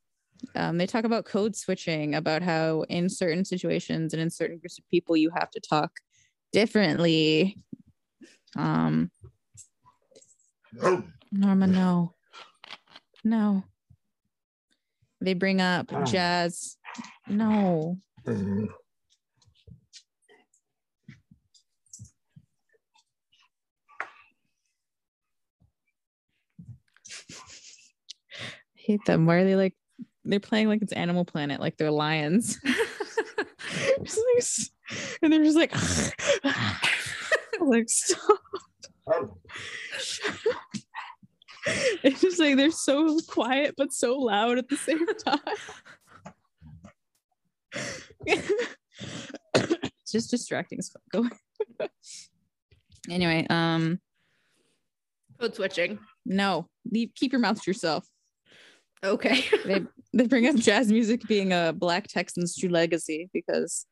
[0.56, 4.77] um, they talk about code switching, about how in certain situations and in certain groups
[4.77, 5.91] of people, you have to talk
[6.51, 7.58] differently.
[8.56, 9.12] Um.
[11.32, 12.13] Norma, no.
[13.23, 13.63] No.
[15.21, 16.77] They bring up jazz.
[17.27, 17.97] No.
[18.27, 18.67] I
[28.75, 29.25] hate them.
[29.25, 29.75] Why are they like
[30.23, 32.60] they're playing like it's Animal Planet, like they're lions.
[34.03, 34.69] Just like s-
[35.21, 35.73] and they're just like
[37.62, 38.39] like stop.
[42.03, 45.39] It's just like they're so quiet but so loud at the same time.
[48.25, 51.01] it's just distracting as fuck.
[51.12, 51.88] Go
[53.10, 53.99] anyway, um,
[55.39, 55.99] Code switching.
[56.25, 58.05] no, leave keep your mouth to yourself.
[59.03, 59.43] Okay.
[59.65, 59.81] They
[60.13, 63.86] they bring up jazz music being a black Texan's true legacy because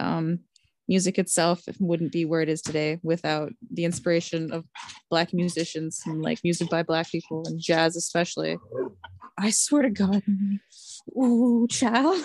[0.00, 0.40] um
[0.88, 4.64] music itself wouldn't be where it is today without the inspiration of
[5.10, 8.56] black musicians and like music by black people and jazz especially.
[9.38, 10.22] I swear to God.
[11.16, 12.22] Ooh, child.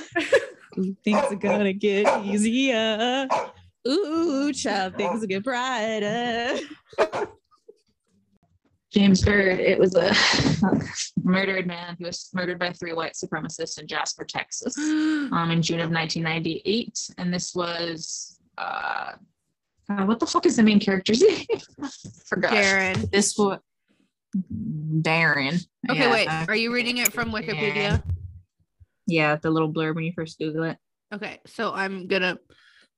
[1.04, 3.28] Things are gonna get easier.
[3.88, 6.60] Ooh, child, things will get brighter.
[8.92, 10.14] James Byrd, it was a
[11.24, 11.96] murdered man.
[11.98, 17.00] He was murdered by three white supremacists in Jasper, Texas, um, in June of 1998.
[17.18, 19.14] And this was, uh,
[19.90, 21.46] uh, what the fuck is the main character's name?
[22.28, 22.52] Forgot.
[22.52, 23.10] Darren.
[23.12, 23.60] This was
[25.02, 25.66] Darren.
[25.90, 26.12] Okay, Yeah.
[26.12, 26.28] wait.
[26.50, 28.04] Are you reading it from Wikipedia?
[29.08, 30.78] Yeah, the little blurb when you first Google it.
[31.14, 32.38] Okay, so I'm gonna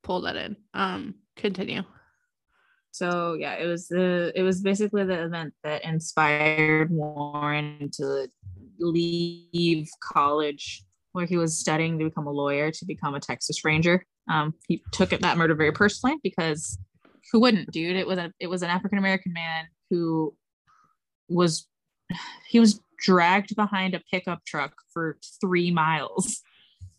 [0.03, 0.55] pull that in.
[0.73, 1.83] Um, continue.
[2.93, 8.27] So yeah, it was the it was basically the event that inspired Warren to
[8.79, 14.05] leave college where he was studying to become a lawyer to become a Texas Ranger.
[14.31, 16.77] Um, he took it, that murder very personally because
[17.31, 17.95] who wouldn't, dude?
[17.95, 20.35] It was a it was an African American man who
[21.29, 21.67] was
[22.47, 26.41] he was dragged behind a pickup truck for three miles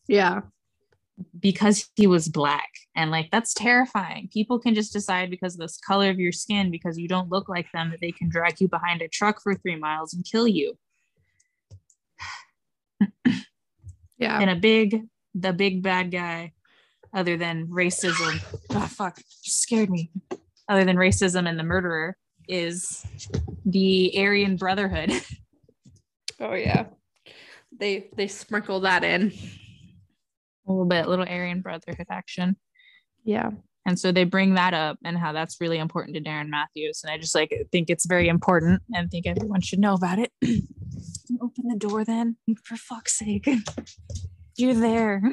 [0.08, 0.40] Yeah.
[1.38, 5.78] Because he was black and like that's terrifying people can just decide because of this
[5.78, 8.66] color of your skin because you don't look like them that they can drag you
[8.68, 10.76] behind a truck for three miles and kill you
[14.18, 14.40] Yeah.
[14.40, 15.02] and a big
[15.34, 16.52] the big bad guy
[17.12, 20.10] other than racism oh fuck you scared me
[20.68, 22.16] other than racism and the murderer
[22.48, 23.06] is
[23.64, 25.12] the aryan brotherhood
[26.40, 26.86] Oh yeah.
[27.76, 29.32] They they sprinkle that in.
[30.66, 32.56] A little bit little aryan brotherhood action
[33.24, 33.50] Yeah.
[33.86, 37.02] And so they bring that up and how that's really important to Darren Matthews.
[37.04, 40.32] And I just like think it's very important and think everyone should know about it.
[41.42, 43.46] Open the door then, for fuck's sake.
[44.56, 45.22] You're there.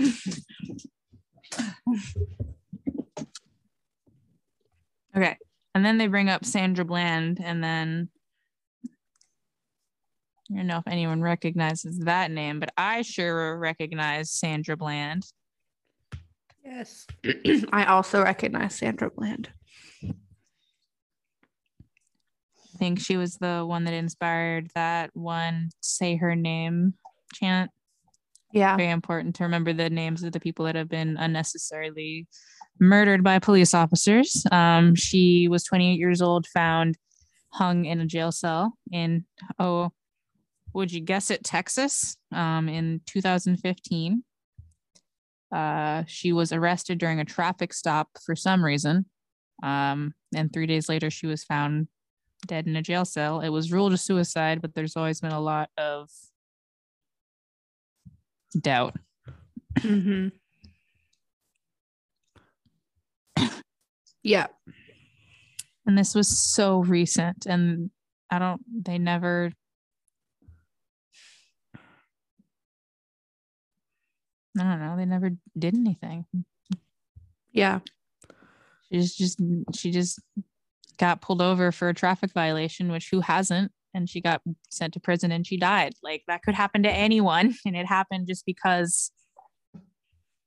[5.15, 5.37] Okay.
[5.75, 8.09] And then they bring up Sandra Bland, and then
[10.51, 15.23] I don't know if anyone recognizes that name, but I sure recognize Sandra Bland.
[16.63, 17.07] Yes.
[17.71, 19.49] I also recognize Sandra Bland.
[20.03, 20.13] I
[22.77, 26.95] think she was the one that inspired that one say her name
[27.33, 27.71] chant.
[28.53, 28.75] Yeah.
[28.75, 32.27] Very important to remember the names of the people that have been unnecessarily
[32.79, 34.45] murdered by police officers.
[34.51, 36.97] Um, she was 28 years old, found
[37.53, 39.25] hung in a jail cell in,
[39.59, 39.91] oh,
[40.73, 44.23] would you guess it, Texas um, in 2015.
[45.53, 49.05] Uh, she was arrested during a traffic stop for some reason.
[49.63, 51.87] Um, and three days later, she was found
[52.47, 53.41] dead in a jail cell.
[53.41, 56.09] It was ruled a suicide, but there's always been a lot of
[58.59, 58.95] doubt.
[59.79, 60.29] Mm-hmm.
[64.23, 64.47] yeah.
[65.85, 67.89] And this was so recent, and
[68.29, 69.51] I don't, they never.
[74.59, 74.97] I don't know.
[74.97, 76.25] They never did anything.
[77.51, 77.79] Yeah.
[78.91, 79.39] She just, just
[79.75, 80.19] she just
[80.97, 83.71] got pulled over for a traffic violation, which who hasn't?
[83.93, 85.93] And she got sent to prison and she died.
[86.03, 89.11] Like that could happen to anyone, and it happened just because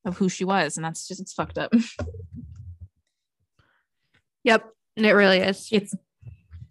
[0.04, 1.72] of who she was, and that's just it's fucked up.
[4.44, 4.70] Yep.
[4.96, 5.68] And it really is.
[5.72, 5.94] It's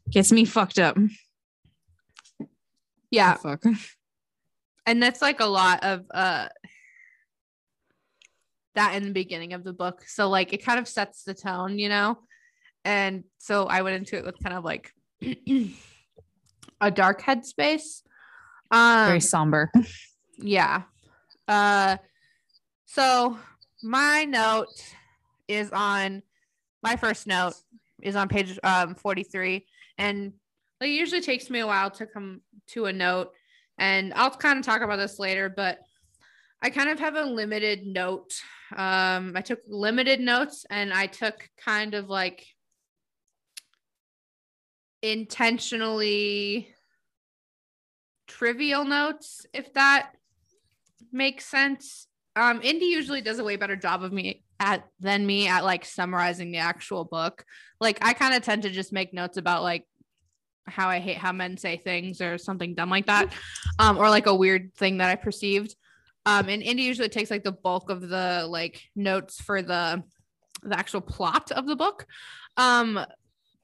[0.09, 0.97] gets me fucked up.
[3.11, 3.33] Yeah.
[3.35, 3.63] fuck.
[4.85, 6.47] and that's like a lot of uh
[8.75, 10.03] that in the beginning of the book.
[10.07, 12.19] So like it kind of sets the tone you know?
[12.85, 14.91] And so i went into it with kind of like
[16.81, 18.01] a dark headspace.
[18.71, 19.71] Um Very somber.
[20.37, 20.83] yeah.
[21.47, 21.97] Uh
[22.85, 23.37] so
[23.81, 24.95] my note
[25.47, 26.23] is on
[26.81, 27.53] my first note
[28.01, 29.65] is on page um 43
[29.97, 30.33] and
[30.81, 33.31] it usually takes me a while to come to a note.
[33.77, 35.79] And i'll kind of talk about this later but
[36.61, 38.33] i kind of have a limited note
[38.77, 42.45] um i took limited notes and i took kind of like
[45.01, 46.73] intentionally
[48.27, 50.13] trivial notes if that
[51.11, 52.07] makes sense.
[52.35, 55.85] Um indy usually does a way better job of me at than me at like
[55.85, 57.45] summarizing the actual book.
[57.79, 59.85] Like i kind of tend to just make notes about like
[60.65, 63.33] how i hate how men say things or something dumb like that
[63.79, 65.75] um or like a weird thing that i perceived
[66.25, 70.03] um and indy usually takes like the bulk of the like notes for the
[70.63, 72.05] the actual plot of the book
[72.57, 72.99] um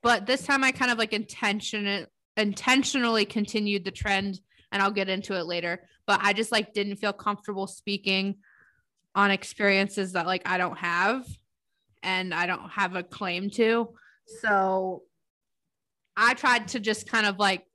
[0.01, 2.05] but this time i kind of like intention
[2.37, 4.39] intentionally continued the trend
[4.71, 8.35] and i'll get into it later but i just like didn't feel comfortable speaking
[9.15, 11.25] on experiences that like I don't have
[12.03, 13.89] and I don't have a claim to.
[14.41, 15.03] So
[16.15, 17.65] I tried to just kind of like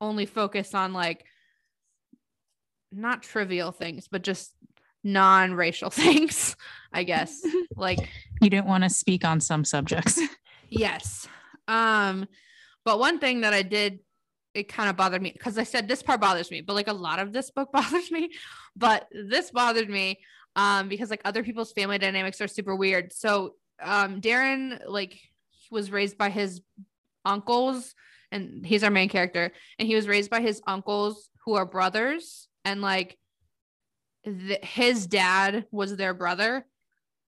[0.00, 1.24] only focus on like
[2.92, 4.54] not trivial things, but just
[5.04, 6.56] non-racial things,
[6.92, 7.40] I guess.
[7.76, 8.08] like
[8.40, 10.20] You didn't want to speak on some subjects.
[10.68, 11.28] yes.
[11.66, 12.26] Um
[12.84, 14.00] but one thing that I did
[14.54, 16.92] it kind of bothered me because I said this part bothers me, but like a
[16.92, 18.30] lot of this book bothers me.
[18.74, 20.18] But this bothered me
[20.56, 23.12] um, because like other people's family dynamics are super weird.
[23.12, 25.20] So um, Darren like
[25.70, 26.60] was raised by his
[27.24, 27.94] uncles,
[28.32, 32.47] and he's our main character, and he was raised by his uncles who are brothers,
[32.68, 33.16] and like
[34.24, 36.66] th- his dad was their brother,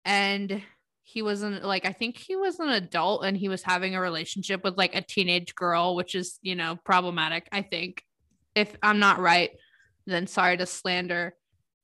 [0.05, 0.61] and
[1.01, 4.63] he wasn't like I think he was an adult and he was having a relationship
[4.63, 7.47] with like a teenage girl, which is you know problematic.
[7.51, 8.03] I think
[8.53, 9.49] if I'm not right,
[10.05, 11.33] then sorry to slander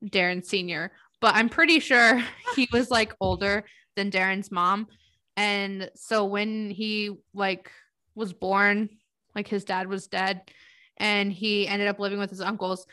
[0.06, 2.24] Darren Senior, but I'm pretty sure
[2.56, 3.64] he was like older
[3.96, 4.88] than Darren's mom.
[5.36, 7.72] And so when he like
[8.14, 8.90] was born,
[9.36, 10.42] like his dad was dead
[10.98, 12.86] and he ended up living with his uncles.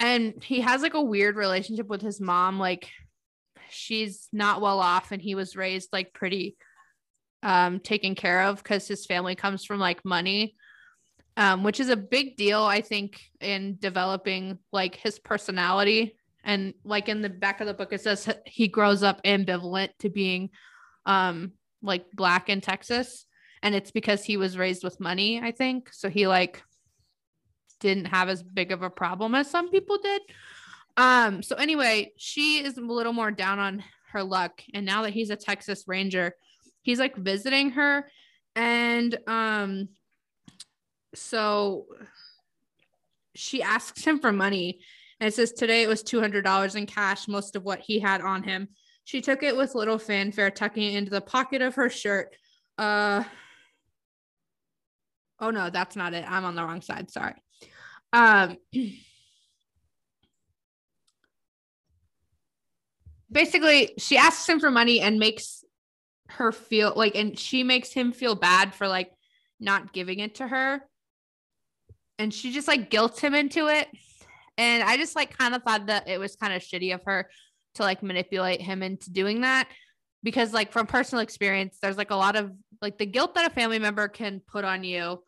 [0.00, 2.58] And he has like a weird relationship with his mom.
[2.58, 2.90] Like
[3.70, 6.56] she's not well off and he was raised like pretty
[7.42, 10.54] um taken care of because his family comes from like money.
[11.36, 17.08] Um, which is a big deal, I think, in developing like his personality and like
[17.08, 20.50] in the back of the book it says he grows up ambivalent to being
[21.06, 23.26] um like black in Texas
[23.62, 26.62] and it's because he was raised with money I think so he like
[27.80, 30.22] didn't have as big of a problem as some people did
[30.96, 35.10] um so anyway she is a little more down on her luck and now that
[35.10, 36.34] he's a Texas Ranger
[36.82, 38.10] he's like visiting her
[38.56, 39.88] and um
[41.14, 41.86] so
[43.34, 44.80] she asks him for money
[45.20, 48.42] and it says today it was $200 in cash, most of what he had on
[48.42, 48.68] him.
[49.04, 52.36] She took it with little fanfare, tucking it into the pocket of her shirt.
[52.76, 53.24] Uh
[55.40, 56.24] oh no, that's not it.
[56.28, 57.10] I'm on the wrong side.
[57.10, 57.34] Sorry.
[58.12, 58.56] Um
[63.30, 65.64] basically she asks him for money and makes
[66.30, 69.10] her feel like and she makes him feel bad for like
[69.60, 70.80] not giving it to her.
[72.18, 73.88] And she just like guilts him into it.
[74.56, 77.28] And i just like kind of thought that it was kind of shitty of her
[77.74, 79.68] to like manipulate him into doing that.
[80.22, 82.52] Because like from personal experience there's like a lot of
[82.82, 85.22] like the guilt that a family member can put on you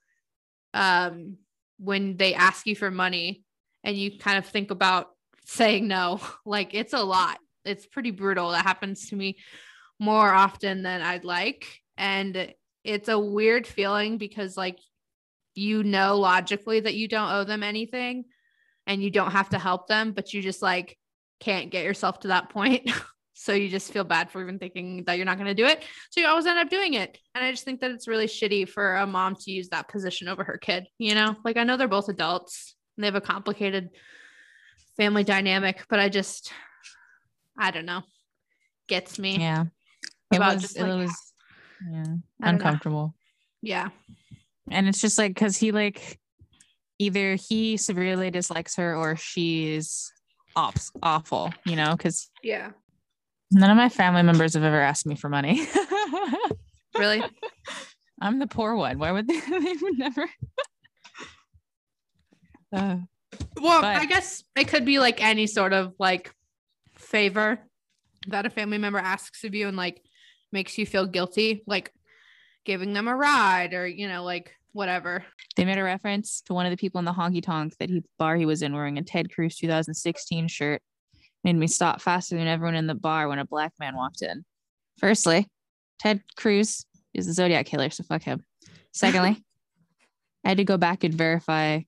[0.72, 1.36] um
[1.82, 3.42] when they ask you for money
[3.82, 5.08] and you kind of think about
[5.44, 9.36] saying no like it's a lot it's pretty brutal that happens to me
[9.98, 11.66] more often than I'd like.
[11.96, 12.52] And
[12.82, 14.78] it's a weird feeling because, like,
[15.54, 18.24] you know, logically that you don't owe them anything
[18.86, 20.96] and you don't have to help them, but you just like
[21.38, 22.90] can't get yourself to that point.
[23.40, 25.82] so you just feel bad for even thinking that you're not going to do it.
[26.10, 27.18] So you always end up doing it.
[27.34, 30.28] And I just think that it's really shitty for a mom to use that position
[30.28, 30.86] over her kid.
[30.98, 33.90] You know, like I know they're both adults and they have a complicated
[34.96, 36.52] family dynamic, but I just,
[37.58, 38.02] I don't know,
[38.88, 39.38] gets me.
[39.38, 39.64] Yeah
[40.30, 41.32] it was just, it like, was
[41.90, 42.04] yeah
[42.42, 43.14] uncomfortable
[43.62, 43.88] yeah
[44.70, 46.18] and it's just like because he like
[46.98, 50.12] either he severely dislikes her or she's
[50.56, 52.70] ops awful you know because yeah
[53.50, 55.66] none of my family members have ever asked me for money
[56.98, 57.22] really
[58.20, 60.22] i'm the poor one why would they they would never
[62.72, 62.96] uh,
[63.60, 66.34] well but, i guess it could be like any sort of like
[66.94, 67.58] favor
[68.28, 70.02] that a family member asks of you and like
[70.52, 71.92] makes you feel guilty, like
[72.64, 75.24] giving them a ride or, you know, like whatever.
[75.56, 78.02] They made a reference to one of the people in the honky tonk that he
[78.18, 80.82] bar he was in wearing a Ted Cruz 2016 shirt.
[81.44, 84.44] Made me stop faster than everyone in the bar when a black man walked in.
[84.98, 85.46] Firstly,
[85.98, 86.84] Ted Cruz
[87.14, 88.44] is the Zodiac killer, so fuck him.
[88.92, 89.42] Secondly,
[90.44, 91.80] I had to go back and verify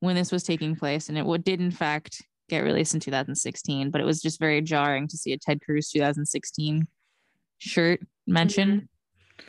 [0.00, 4.00] when this was taking place, and it did in fact get released in 2016, but
[4.00, 6.86] it was just very jarring to see a Ted Cruz 2016
[7.58, 9.46] shirt mentioned mm-hmm.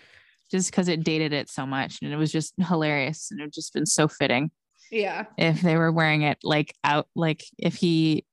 [0.49, 3.73] just because it dated it so much and it was just hilarious and it just
[3.73, 4.51] been so fitting.
[4.91, 5.25] Yeah.
[5.37, 8.25] If they were wearing it like out, like if he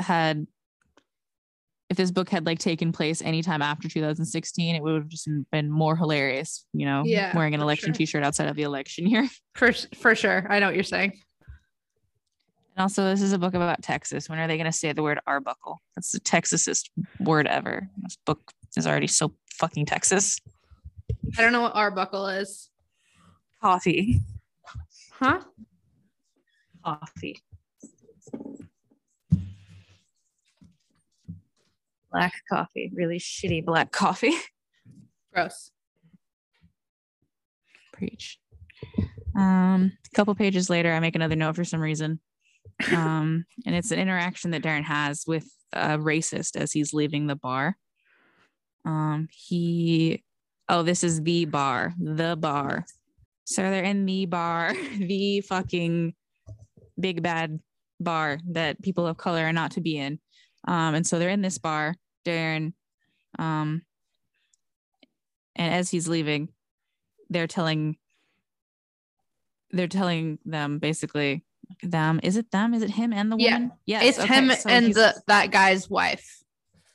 [0.00, 0.46] had,
[1.88, 5.70] if this book had like taken place anytime after 2016, it would have just been
[5.70, 7.98] more hilarious, you know, yeah, wearing an election sure.
[7.98, 9.28] t-shirt outside of the election year.
[9.54, 10.46] For, for sure.
[10.48, 11.12] I know what you're saying.
[12.76, 14.28] And also, this is a book about Texas.
[14.28, 15.78] When are they going to say the word Arbuckle?
[15.94, 16.88] That's the Texasest
[17.18, 17.88] word ever.
[17.98, 20.38] This book is already so fucking Texas.
[21.36, 22.70] I don't know what Arbuckle is.
[23.60, 24.20] Coffee.
[25.12, 25.40] Huh?
[26.84, 27.42] Coffee.
[32.12, 32.90] Black coffee.
[32.94, 34.34] Really shitty black coffee.
[35.34, 35.70] Gross.
[37.92, 38.38] Preach.
[39.36, 42.20] Um, a couple pages later, I make another note for some reason.
[42.92, 47.36] Um, and it's an interaction that Darren has with a racist as he's leaving the
[47.36, 47.76] bar.
[48.84, 50.24] Um, he,
[50.68, 52.86] oh, this is the bar, the bar.
[53.44, 56.14] So they're in the bar, the fucking
[56.98, 57.60] big bad
[57.98, 60.18] bar that people of color are not to be in.
[60.66, 61.94] Um, and so they're in this bar,
[62.24, 62.72] Darren.
[63.38, 63.82] Um,
[65.56, 66.48] and as he's leaving,
[67.28, 67.96] they're telling
[69.72, 71.44] they're telling them basically
[71.82, 74.34] them is it them is it him and the woman yeah yes it's okay.
[74.34, 76.40] him so and the that guy's wife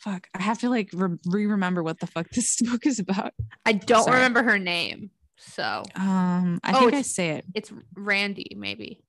[0.06, 0.28] fuck.
[0.34, 3.34] I have to like re remember what the fuck this book is about.
[3.66, 4.18] I don't Sorry.
[4.18, 5.10] remember her name.
[5.38, 7.46] So um I oh, think I say it.
[7.54, 9.02] It's Randie, maybe.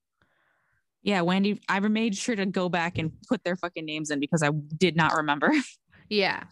[1.07, 1.61] Yeah, Wendy.
[1.68, 4.96] I made sure to go back and put their fucking names in because I did
[4.96, 5.50] not remember.
[6.09, 6.44] Yeah.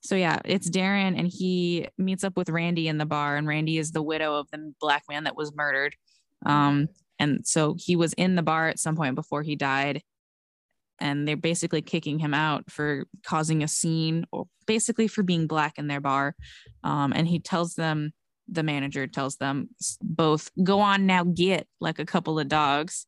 [0.00, 3.76] So yeah, it's Darren and he meets up with Randie in the bar, and Randie
[3.76, 5.94] is the widow of the black man that was murdered.
[6.46, 10.00] Um, and so he was in the bar at some point before he died
[10.98, 15.76] and they're basically kicking him out for causing a scene or basically for being black
[15.76, 16.34] in their bar.
[16.82, 18.12] Um, and he tells them,
[18.48, 19.68] the manager tells them
[20.00, 23.06] both, go on now, get like a couple of dogs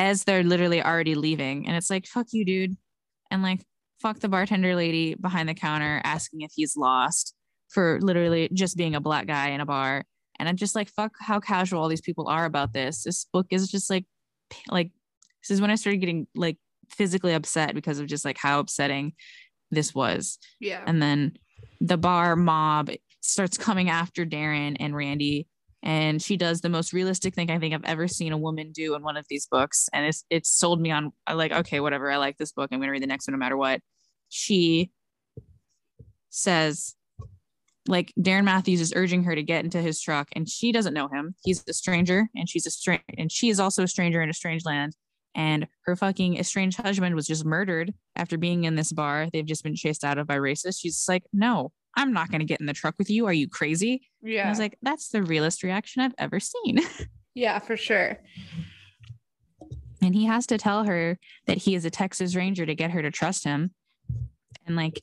[0.00, 1.66] as they're literally already leaving.
[1.66, 2.74] And it's like, fuck you, dude.
[3.30, 3.60] And like,
[4.00, 7.34] fuck the bartender lady behind the counter asking if he's lost
[7.68, 10.04] for literally just being a black guy in a bar.
[10.38, 13.02] And I'm just like, fuck how casual all these people are about this.
[13.02, 14.06] This book is just like,
[14.70, 14.90] like,
[15.42, 16.56] this is when I started getting like
[16.90, 19.12] physically upset because of just like how upsetting
[19.70, 20.38] this was.
[20.60, 20.82] Yeah.
[20.86, 21.34] And then
[21.82, 22.90] the bar mob
[23.20, 25.46] starts coming after Darren and Randie.
[25.82, 28.94] And she does the most realistic thing I think I've ever seen a woman do
[28.94, 29.88] in one of these books.
[29.92, 32.10] And it's it's sold me on like, okay, whatever.
[32.10, 32.68] I like this book.
[32.70, 33.80] I'm gonna read the next one no matter what.
[34.28, 34.90] She
[36.28, 36.94] says,
[37.88, 41.08] like Darren Mathews is urging her to get into his truck, and she doesn't know
[41.08, 41.34] him.
[41.42, 44.34] He's a stranger, and she's a strange, and she is also a stranger in a
[44.34, 44.94] strange land.
[45.34, 49.28] And her fucking estranged husband was just murdered after being in this bar.
[49.32, 50.80] They've just been chased out of by racists.
[50.80, 53.26] She's like, no, I'm not going to get in the truck with you.
[53.26, 54.08] Are you crazy?
[54.22, 54.40] Yeah.
[54.40, 56.80] And I was like, that's the realest reaction I've ever seen.
[57.34, 58.18] yeah, for sure.
[60.02, 63.02] and he has to tell her that he is a Texas Ranger to get her
[63.02, 63.72] to trust him.
[64.66, 65.02] And like,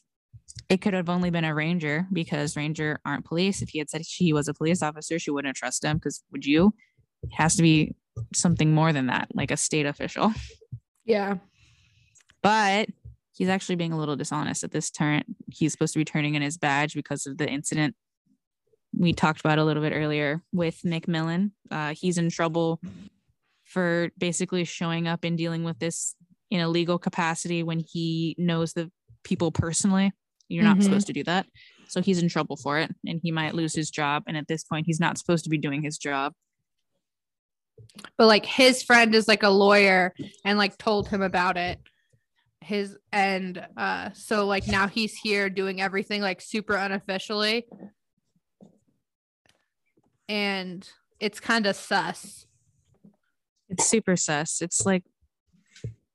[0.69, 3.61] it could have only been a ranger because ranger aren't police.
[3.61, 6.45] If he had said she was a police officer, she wouldn't trust him because would
[6.45, 6.73] you?
[7.23, 7.95] It has to be
[8.33, 10.33] something more than that, like a state official.
[11.05, 11.35] Yeah.
[12.41, 12.89] But
[13.37, 15.23] he's actually being a little dishonest at this turn.
[15.51, 17.95] He's supposed to be turning in his badge because of the incident
[18.97, 21.51] we talked about a little bit earlier with McMillan.
[21.69, 22.81] Uh, he's in trouble
[23.63, 26.15] for basically showing up and dealing with this
[26.49, 28.89] in a legal capacity when he knows the
[29.23, 30.13] people personally.
[30.47, 30.83] You're not Mhm.
[30.83, 31.45] supposed to do that.
[31.89, 34.23] So he's in trouble for it and he might lose his job.
[34.25, 36.33] And at this point, he's not supposed to be doing his job.
[38.17, 40.13] But like his friend is like a lawyer
[40.45, 41.79] and like told him about it.
[42.67, 47.65] His and uh so like now he's here doing everything like super unofficially.
[50.27, 50.87] And
[51.19, 52.45] it's kind of sus.
[53.69, 54.61] It's super sus.
[54.61, 55.03] It's like,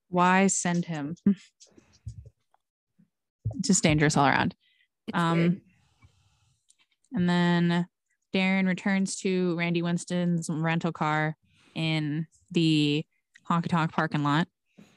[0.08, 1.16] why send him?
[3.60, 4.54] Just dangerous all around.
[5.08, 5.60] It's Um, weird.
[7.14, 7.86] And then
[8.34, 11.36] Darren returns to Randie Winston's rental car
[11.74, 13.04] in the
[13.48, 14.48] honky tonk parking lot.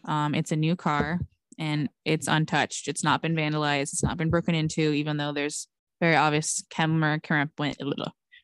[0.06, 1.20] Um, it's a new car
[1.58, 2.88] and it's untouched.
[2.88, 3.93] It's not been vandalized.
[3.93, 5.68] It's not been broken into, even though there's
[6.01, 7.20] very obvious camera.
[7.20, 7.47] camera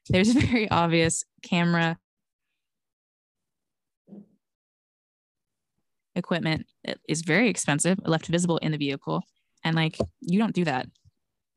[0.09, 1.97] there's very obvious camera
[6.15, 6.65] equipment.
[6.83, 9.23] It is very expensive, left visible in the vehicle,
[9.63, 10.87] and like you don't do that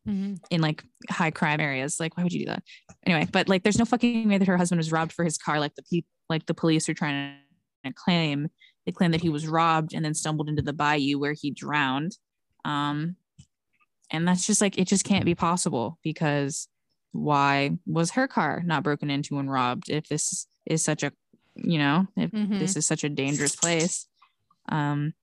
[0.06, 0.38] Mhm.
[0.50, 1.98] in like high crime areas.
[1.98, 2.62] Like, why would you do that?
[3.06, 5.58] Anyway, but like, there's no fucking way that her husband was robbed for his car.
[5.58, 7.38] Like the people, like the police are trying
[7.84, 8.48] to claim.
[8.86, 12.18] They claim that he was robbed and then stumbled into the bayou where he drowned.
[12.64, 13.16] Um,
[14.10, 16.68] and that's just like it just can't be possible because
[17.12, 21.12] why was her car not broken into and robbed if this is such a
[21.56, 22.58] you know if Mhm.
[22.58, 24.06] this is such a dangerous place?
[24.68, 25.14] Um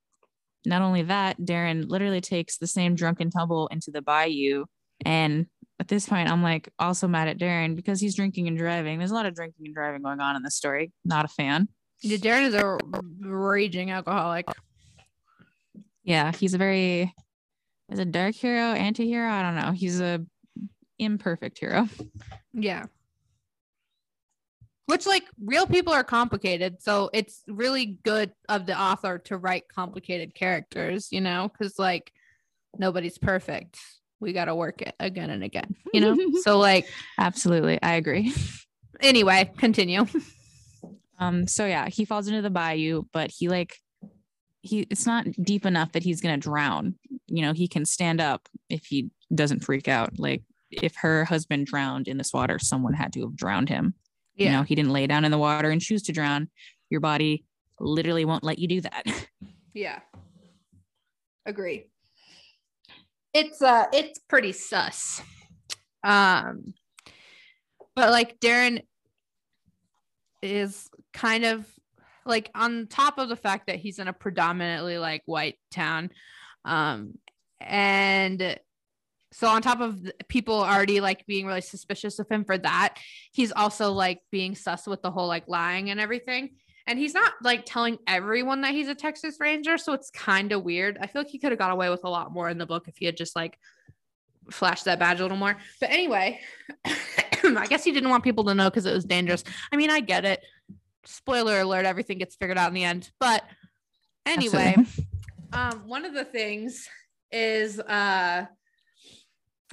[0.65, 4.65] not only that darren literally takes the same drunken tumble into the bayou.
[5.05, 5.47] And
[5.79, 8.97] at this point i'm like also mad at darren because he's drinking and driving.
[8.99, 10.91] There's a lot of drinking and driving going on in this story.
[11.05, 11.67] Not a fan
[12.01, 12.77] Yeah, Darren is a
[13.21, 14.47] raging alcoholic.
[16.03, 17.13] yeah he's a very
[17.89, 20.25] is a dark hero anti-hero i don't know he's a
[20.97, 21.87] imperfect hero
[22.53, 22.85] Yeah.
[24.87, 29.69] Which like real people are complicated, so it's really good of the author to write
[29.73, 32.11] complicated characters, you know, because like
[32.77, 33.79] nobody's perfect.
[34.19, 36.17] We got to work it again and again, you know.
[36.41, 38.33] so like absolutely i agree
[38.99, 40.05] anyway, continue.
[41.21, 43.77] Um, so yeah, he falls into the bayou, but he like
[44.61, 46.95] he it's not deep enough that he's gonna drown.
[47.27, 50.19] You know, he can stand up if he doesn't freak out.
[50.19, 53.93] Like if her husband drowned in this water, someone had to have drowned him.
[54.35, 56.49] You know, he didn't lay down in the water and choose to drown.
[56.89, 57.45] Your body
[57.79, 59.03] literally won't let you do that.
[59.73, 59.99] Yeah.
[61.45, 61.85] Agree.
[63.33, 65.21] It's uh it's pretty sus.
[66.03, 66.73] Um
[67.95, 68.81] but like Darren
[70.41, 71.65] is kind of
[72.25, 76.09] like on top of the fact that he's in a predominantly like white town
[76.65, 77.13] um
[77.59, 78.59] and
[79.33, 82.97] so on top of people already like being really suspicious of him for that
[83.31, 86.51] he's also like being sus with the whole like lying and everything
[86.87, 90.63] and he's not like telling everyone that he's a Texas Ranger, so it's kind of
[90.63, 90.97] weird.
[90.99, 92.87] I feel like he could have got away with a lot more in the book
[92.87, 93.57] if he had just like
[94.49, 95.57] flashed that badge a little more.
[95.79, 96.39] But anyway,
[96.85, 99.43] I guess he didn't want people to know because it was dangerous.
[99.71, 100.43] I mean, I get it.
[101.05, 103.09] Spoiler alert, everything gets figured out in the end.
[103.19, 103.43] But
[104.25, 104.75] anyway,
[105.53, 106.87] um, one of the things
[107.31, 108.45] is uh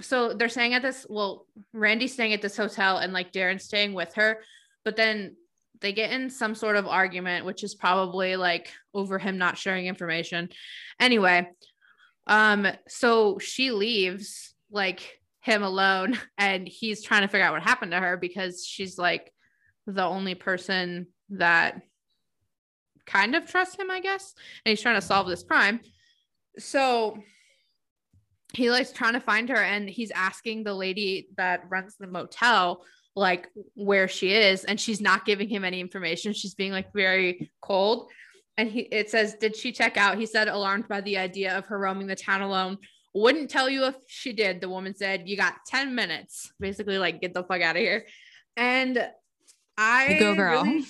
[0.01, 3.95] so they're staying at this well, Randie's staying at this hotel and like Darren's staying
[3.95, 4.41] with her,
[4.85, 5.37] but then
[5.81, 9.87] they get in some sort of argument, which is probably like over him not sharing
[9.87, 10.49] information.
[11.01, 11.49] Anyway,
[12.27, 17.93] um, so she leaves like him alone, and he's trying to figure out what happened
[17.93, 19.33] to her because she's like
[19.87, 21.83] the only person that
[23.07, 24.35] kind of trust him, I guess.
[24.65, 25.81] And he's trying to solve this crime.
[26.59, 27.19] So
[28.53, 32.85] he likes trying to find her, and he's asking the lady that runs the motel
[33.17, 37.51] like where she is and she's not giving him any information she's being like very
[37.61, 38.09] cold
[38.57, 41.65] and he it says did she check out he said alarmed by the idea of
[41.65, 42.79] her roaming the town alone
[43.15, 44.61] wouldn't tell you if she did.
[44.61, 46.53] The woman said, You got 10 minutes.
[46.61, 48.07] Basically, like, get the fuck out of here.
[48.57, 49.09] And
[49.77, 50.65] I You go, girl.
[50.65, 50.85] really-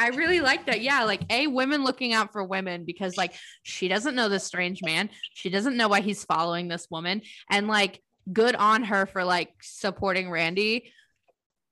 [0.00, 0.80] I really like that.
[0.80, 3.34] Yeah, like a women looking out for women because like
[3.64, 5.10] she doesn't know this strange man.
[5.34, 7.20] She doesn't know why he's following this woman.
[7.50, 8.00] And like
[8.32, 10.90] good on her for like supporting Randie.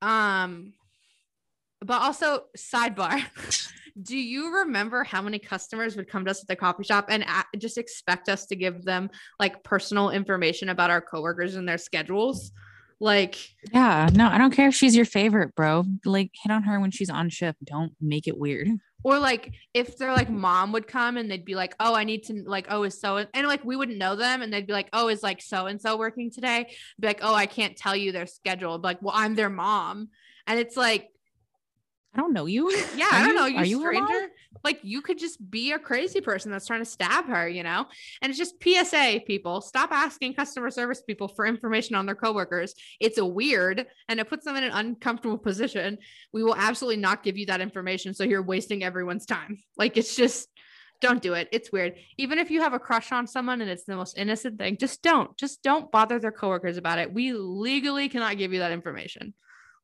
[0.02, 0.74] Um
[1.80, 3.24] but also sidebar.
[4.02, 7.24] Do you remember how many customers would come to us at the coffee shop and
[7.56, 9.08] just expect us to give them
[9.40, 12.52] like personal information about our coworkers and their schedules?
[13.00, 13.36] Like
[13.72, 15.84] Yeah, no, I don't care if she's your favorite, bro.
[16.04, 17.58] Like hit on her when she's on shift.
[17.64, 18.68] Don't make it weird.
[19.04, 22.24] or like if their like mom would come and they'd be like oh i need
[22.24, 24.88] to like oh is so and like we wouldn't know them and they'd be like
[24.92, 26.66] oh is like so and so working today
[26.98, 30.08] be like oh i can't tell you their schedule Be like well i'm their mom
[30.48, 31.08] and it's like
[32.14, 32.70] I don't know you.
[32.96, 34.28] yeah Are i don't you- know you are you stranger?
[34.64, 37.86] Like you could just be a crazy person that's trying to stab her you know?
[38.22, 42.74] And it's just psa people stop asking customer service people for information on their coworkers.
[42.98, 45.98] It's a weird and it puts them in an uncomfortable position.
[46.32, 49.58] We will absolutely not give you that information so you're wasting everyone's time.
[49.76, 50.48] Like it's just
[51.00, 51.48] don't do it.
[51.52, 51.94] It's weird.
[52.16, 55.02] Even if you have a crush on someone and it's the most innocent thing just
[55.02, 57.12] don't just don't bother their coworkers about it.
[57.12, 59.34] We legally cannot give you that information.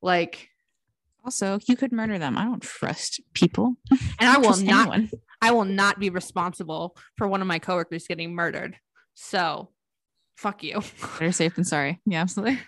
[0.02, 0.48] Like
[1.24, 2.36] Also, you could murder them.
[2.36, 3.76] I don't trust people.
[3.90, 5.10] and i don't will not anyone.
[5.40, 8.76] I will not be responsible for one of my coworkers getting murdered.
[9.14, 9.70] So
[10.36, 10.82] fuck you.
[11.18, 12.00] Better safe than sorry.
[12.04, 12.60] Yeah, absolutely.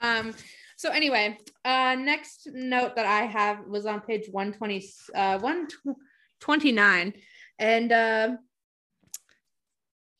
[0.00, 0.34] Um
[0.76, 7.12] so anyway, uh next note that I have was on page 120 uh 129
[7.58, 8.28] and uh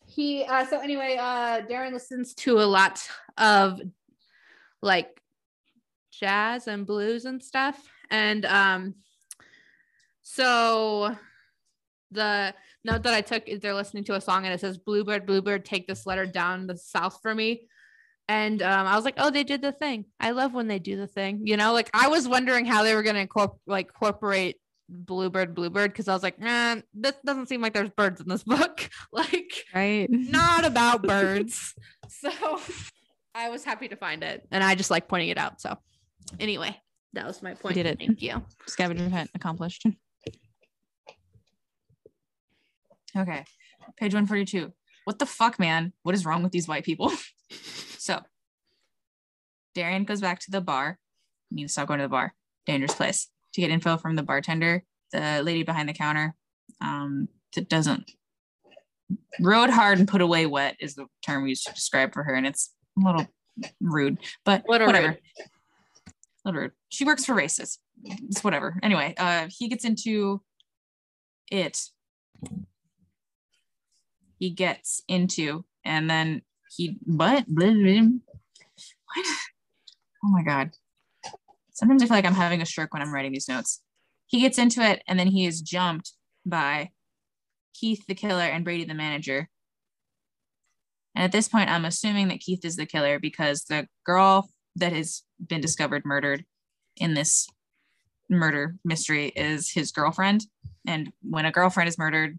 [0.07, 3.01] he uh so anyway uh Darren listens to a lot
[3.37, 3.81] of
[4.83, 5.09] like
[6.19, 7.79] jazz and blues and stuff
[8.11, 8.95] and um
[10.23, 11.15] so
[12.11, 12.55] the
[12.85, 15.65] note that I took is they're listening to a song and it says Bluebird, Bluebird,
[15.65, 17.69] take this letter down the south for me.
[18.29, 20.05] And um, I was like, oh, they did the thing.
[20.21, 21.43] I love when they do the thing.
[21.45, 24.57] You know, like I was wondering how they were gonna incorporate like incorporate
[24.91, 28.45] Bluebird, Bluebird, because I was like, man, this doesn't seem like there's birds in this
[28.45, 28.89] book.
[29.13, 30.09] like, Right.
[30.11, 31.75] not about birds.
[32.09, 32.31] So
[33.35, 34.47] I was happy to find it.
[34.51, 35.61] And I just like pointing it out.
[35.61, 35.77] So
[36.41, 36.77] anyway,
[37.15, 37.75] that was my point.
[37.75, 37.99] did it.
[37.99, 38.43] Thank you.
[38.67, 39.85] Scavenger hunt accomplished.
[43.17, 43.45] Okay.
[43.97, 44.73] Page 142.
[45.05, 45.93] What the fuck, man?
[46.03, 47.11] What is wrong with these white people?
[47.99, 48.21] so
[49.77, 50.99] Darren goes back to the bar.
[51.51, 52.35] Need to stop going to the bar.
[52.67, 53.29] Dangerous place.
[53.55, 56.35] To get info from the bartender, the lady behind the counter.
[56.83, 58.11] Um, that doesn't
[59.41, 62.35] rode hard and put away wet is the term we used to describe for her,
[62.35, 63.27] and it's a little
[63.81, 65.09] rude, but Little whatever.
[65.09, 65.19] rude.
[66.89, 67.79] She works for races.
[68.05, 68.79] It's whatever.
[68.83, 70.43] Anyway, uh, he gets into
[71.51, 71.81] it.
[74.39, 76.43] He gets into, and then
[76.77, 77.47] he what?
[77.47, 78.09] Blah, blah, blah.
[79.15, 79.27] What?
[80.25, 80.71] Oh my god.
[81.73, 83.83] Sometimes I feel like I'm having a stroke when I'm writing these notes.
[84.27, 86.13] He gets into it, and then he is jumped
[86.45, 86.91] by
[87.75, 89.49] Keith the killer and Brady the manager.
[91.15, 94.93] And at this point, I'm assuming that Keith is the killer because the girl that
[94.93, 96.45] has been discovered murdered
[96.97, 97.49] in this
[98.29, 100.45] murder mystery is his girlfriend.
[100.87, 102.39] And when a girlfriend is murdered,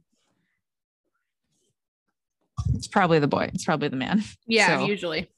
[2.73, 4.23] it's probably the boy, it's probably the man.
[4.47, 5.29] Yeah, So- usually.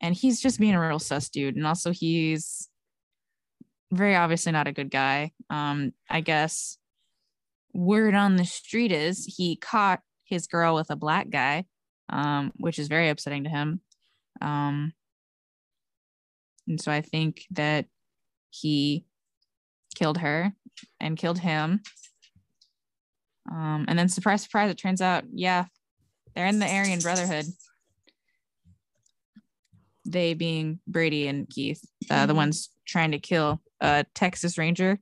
[0.00, 1.56] And he's just being a real sus dude.
[1.56, 2.68] And also, he's
[3.90, 5.32] very obviously not a good guy.
[5.48, 6.76] Um, I guess
[7.72, 11.64] word on the street is he caught his girl with a black guy,
[12.10, 13.80] um, which is very upsetting to him.
[14.42, 14.92] Um,
[16.68, 17.86] and so I think that
[18.50, 19.04] he
[19.94, 20.52] killed her
[21.00, 21.82] and killed him.
[23.50, 25.66] Um, and then surprise, surprise, it turns out, yeah,
[26.34, 27.46] they're in the Aryan Brotherhood.
[30.06, 32.36] They being Brady and Keith, uh, the Mhm.
[32.36, 34.98] ones trying to kill a Texas Ranger.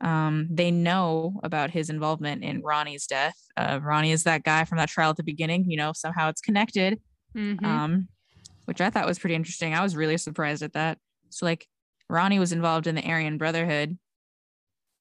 [0.00, 3.36] Um, they know about his involvement in Ronnie's death.
[3.56, 5.70] Uh, Ronnie is that guy from that trial at the beginning.
[5.70, 7.00] You know, somehow it's connected
[7.36, 7.64] Mhm.
[7.64, 8.08] um,
[8.70, 9.74] which I thought was pretty interesting.
[9.74, 10.96] I was really surprised at that.
[11.28, 11.66] So, like,
[12.08, 13.98] Ronnie was involved in the Aryan Brotherhood,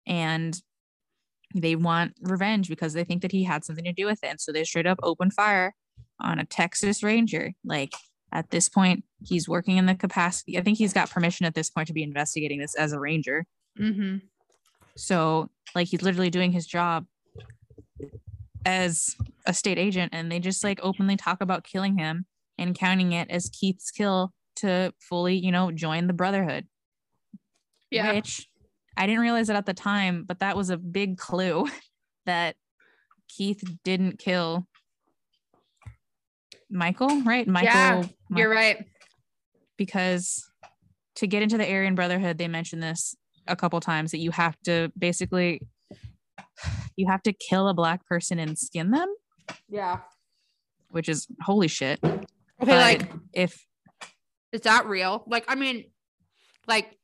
[0.07, 0.59] and
[1.53, 4.27] they want revenge because they think that he had something to do with it.
[4.31, 5.75] And so they straight up open fire
[6.19, 7.51] on a Texas Ranger.
[7.63, 7.93] Like,
[8.31, 10.57] at this point, he's working in the capacity.
[10.57, 13.45] I think he's got permission at this point to be investigating this as a Ranger.
[13.79, 14.23] Mhm.
[14.97, 17.05] So, like, he's literally doing his job
[18.65, 19.15] as
[19.45, 22.25] a state agent, and they just like openly talk about killing him
[22.59, 26.67] and counting it as Keith's kill to fully, you know, join the Brotherhood.
[27.89, 28.13] Yeah.
[28.13, 28.47] Which
[28.97, 31.65] I didn't realize it at the time, but that was a big clue
[32.25, 32.55] that
[33.27, 34.67] Keith didn't kill
[36.69, 37.47] Michael, right?
[37.47, 37.67] Michael.
[37.69, 38.85] Yeah, Mi- You're right.
[39.77, 40.47] because
[41.15, 43.15] to get into the Aryan Brotherhood, they mentioned this
[43.47, 45.61] a couple times that you have to basically
[46.95, 49.07] you have to kill a black person and skin them,
[49.69, 49.99] Yeah.
[50.89, 51.99] which is holy shit.
[52.61, 53.65] Okay, But like, if
[54.51, 55.23] is that real?
[55.27, 55.85] Like, I mean,
[56.67, 56.97] like,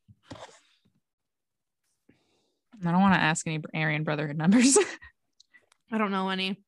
[2.85, 4.77] I don't want to ask any Aryan Brotherhood numbers.
[5.91, 6.61] I don't know any.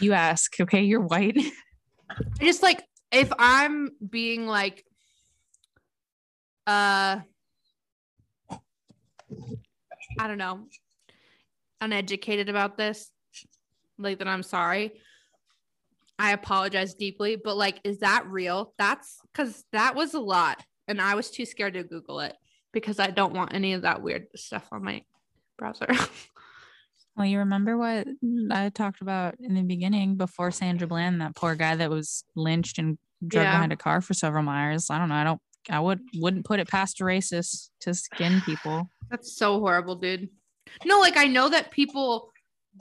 [0.00, 0.58] you ask.
[0.60, 1.38] Okay, you're white.
[2.40, 4.84] I just like if I'm being like
[6.66, 7.20] uh
[10.18, 10.66] I don't know
[11.80, 13.10] uneducated about this
[13.98, 14.92] like then I'm sorry
[16.20, 21.00] I apologize deeply but like is that real that's cuz that was a lot and
[21.00, 22.34] I was too scared to google it
[22.72, 25.02] because I don't want any of that weird stuff on my
[25.58, 25.86] browser
[27.16, 28.06] Well, you remember what
[28.50, 32.78] I talked about in the beginning before Sandra Bland, that poor guy that was lynched
[32.78, 32.96] and
[33.26, 33.52] drugged Yeah.
[33.52, 34.88] behind a car for several miles.
[34.88, 35.16] I don't know.
[35.16, 35.40] I don't.
[35.68, 38.88] I would wouldn't put it past a racist to skin people.
[39.10, 40.30] That's so horrible, dude.
[40.86, 42.30] No, like I know that people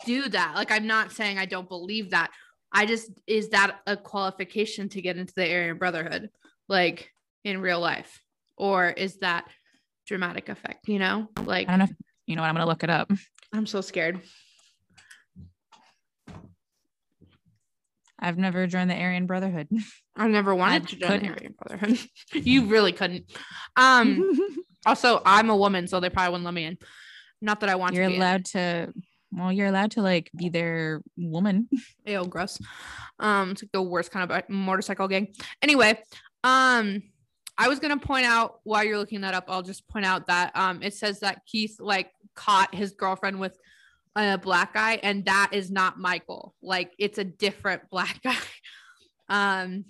[0.06, 0.54] do that.
[0.56, 2.30] Like I'm not saying I don't believe that.
[2.72, 6.30] I just is that a qualification to get into the Aryan Brotherhood,
[6.68, 7.12] like
[7.44, 8.22] in real life,
[8.58, 9.46] or is that
[10.08, 10.88] dramatic effect?
[10.88, 11.86] You know, like I don't know.
[11.86, 11.96] If,
[12.28, 12.50] you know what?
[12.50, 13.12] I'm gonna look it up.
[13.54, 14.22] I'm so scared.
[18.22, 19.70] I've never joined the Aryan Brotherhood.
[20.16, 21.30] I never wanted I to join the.
[21.30, 22.00] Aryan Brotherhood.
[22.34, 23.26] you really couldn't.
[23.76, 24.38] Um.
[24.86, 26.78] also, I'm a woman, so they probably wouldn't let me in.
[27.42, 28.10] Not that I want you're to.
[28.10, 28.94] be in allowed to.
[29.32, 31.70] Well, you're allowed to like be their woman.
[32.06, 32.60] Ew, gross.
[33.20, 35.34] Um, it's like the worst kind of uh, motorcycle gang.
[35.62, 36.02] Anyway,
[36.44, 37.04] um,
[37.58, 40.56] I was gonna point out while you're looking that up, I'll just point out that
[40.56, 43.58] um, it says that Keith like caught his girlfriend with
[44.16, 46.56] a black guy, and that is not Michael.
[46.62, 48.36] Like it's a different black guy.
[49.28, 49.86] Um,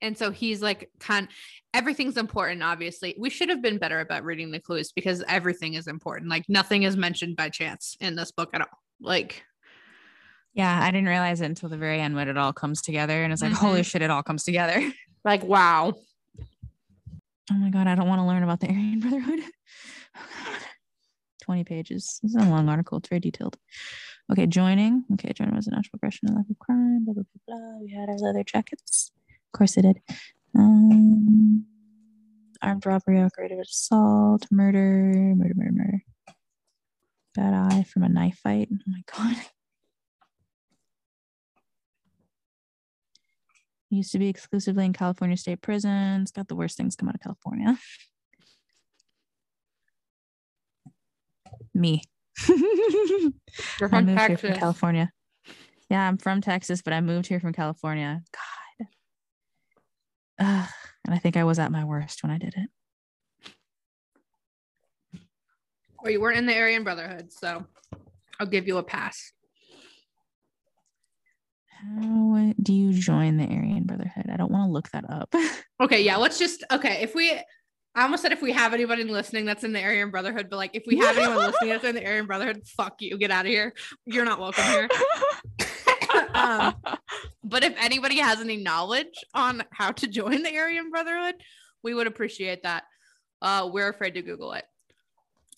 [0.00, 1.28] and so he's like kind.
[1.74, 2.62] Everything's important.
[2.62, 6.30] Obviously, we should have been better about reading the clues because everything is important.
[6.30, 8.78] Like nothing is mentioned by chance in this book at all.
[9.00, 9.42] Like
[10.54, 13.32] Yeah, I didn't realize it until the very end when it all comes together, and
[13.32, 13.56] it's like, Mhm.
[13.56, 14.80] holy shit, it all comes together.
[15.24, 15.94] like wow.
[17.50, 19.40] Oh my god, I don't want to learn about the Aryan Brotherhood.
[20.16, 20.20] Oh
[21.42, 22.20] 20 pages.
[22.22, 22.96] This is a long article.
[22.98, 23.58] It's very detailed.
[24.32, 25.04] Okay, joining.
[25.14, 27.04] Okay, joining was a natural progression in life of crime.
[27.04, 27.78] Blah blah blah blah.
[27.82, 29.10] We had our leather jackets.
[29.52, 30.00] Of course, it did.
[30.56, 31.66] Um,
[32.62, 36.02] armed robbery, aggravated assault, murder, murder, murder, murder.
[37.34, 38.68] Bad eye from a knife fight.
[38.72, 39.36] Oh my god.
[43.90, 46.30] Used to be exclusively in California state prisons.
[46.30, 47.78] Got the worst things come out of California.
[51.74, 52.02] Me.
[52.48, 53.32] You're
[53.82, 55.10] I from moved here from California.
[55.90, 58.22] Yeah, I'm from Texas, but I moved here from California.
[58.32, 58.63] God.
[60.38, 60.68] Ugh,
[61.04, 62.68] and I think I was at my worst when I did it.
[66.02, 67.64] Well, you weren't in the Aryan Brotherhood, so
[68.38, 69.32] I'll give you a pass.
[71.70, 74.26] How do you join the Aryan Brotherhood?
[74.30, 75.34] I don't want to look that up.
[75.80, 77.02] Okay, yeah, let's just okay.
[77.02, 80.46] If we, I almost said if we have anybody listening that's in the Aryan Brotherhood,
[80.48, 83.32] but like if we have anyone listening that's in the Aryan Brotherhood, fuck you, get
[83.32, 83.74] out of here.
[84.06, 84.88] You're not welcome here.
[86.34, 86.74] um,
[87.44, 91.34] but if anybody has any knowledge on how to join the Aryan Brotherhood,
[91.82, 92.84] we would appreciate that.
[93.42, 94.64] Uh, we're afraid to Google it.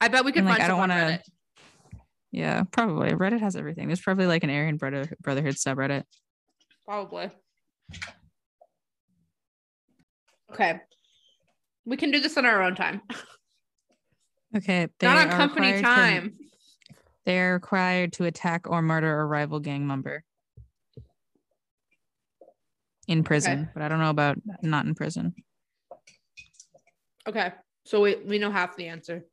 [0.00, 2.00] I bet we could like, find I don't on wanna- Reddit.
[2.32, 3.10] yeah, probably.
[3.10, 3.86] Reddit has everything.
[3.88, 6.02] There's probably like an Aryan Brother- Brotherhood subreddit.
[6.84, 7.30] Probably.
[10.52, 10.80] Okay.
[11.84, 13.00] We can do this on our own time.
[14.56, 14.88] Okay.
[15.02, 16.36] Not on company to- time.
[17.24, 20.22] they are required to attack or murder a rival gang member
[23.08, 25.34] in prison, but I don't know about not in prison.
[27.28, 27.52] Okay.
[27.84, 29.24] So we, we know half the answer.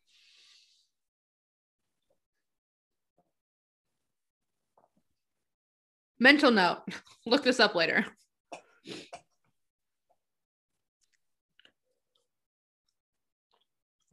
[6.19, 6.84] Mental note.
[7.26, 8.05] Look this up later.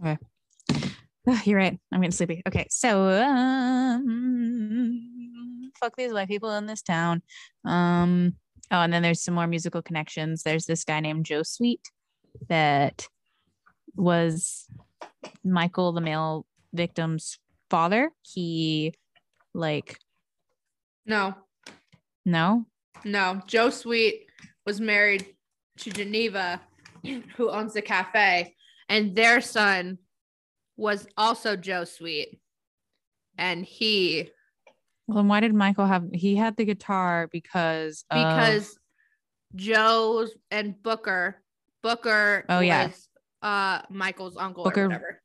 [0.03, 0.19] Ugh,
[1.45, 1.79] you're right.
[1.93, 2.43] I'm getting sleepy.
[2.49, 4.03] Okay, so um,
[5.79, 7.23] fuck these white people in this town.
[7.65, 8.37] Um,
[8.71, 10.43] oh, and then there's some more musical connections.
[10.43, 11.91] There's this guy named Joe Sweet
[12.49, 13.09] that
[13.97, 14.67] was
[15.45, 18.11] Michael, the male victim's father.
[18.23, 18.95] He
[19.55, 19.99] like
[21.07, 21.35] No,
[22.25, 22.67] no,
[23.05, 23.43] no.
[23.47, 24.27] Joe Sweet
[24.67, 25.27] was married
[25.79, 26.61] to Geneva,
[27.37, 28.55] who owns the cafe,
[28.89, 29.99] and their son
[30.77, 32.41] was also Joe Sweet.
[33.39, 34.31] And he
[35.11, 36.05] Well, then why did Michael have?
[36.13, 38.79] He had the guitar because of- because
[39.57, 41.43] Joe and Booker.
[41.83, 42.91] Booker Oh, was yeah.
[43.43, 45.23] uh Michael's uncle Booker- or whatever.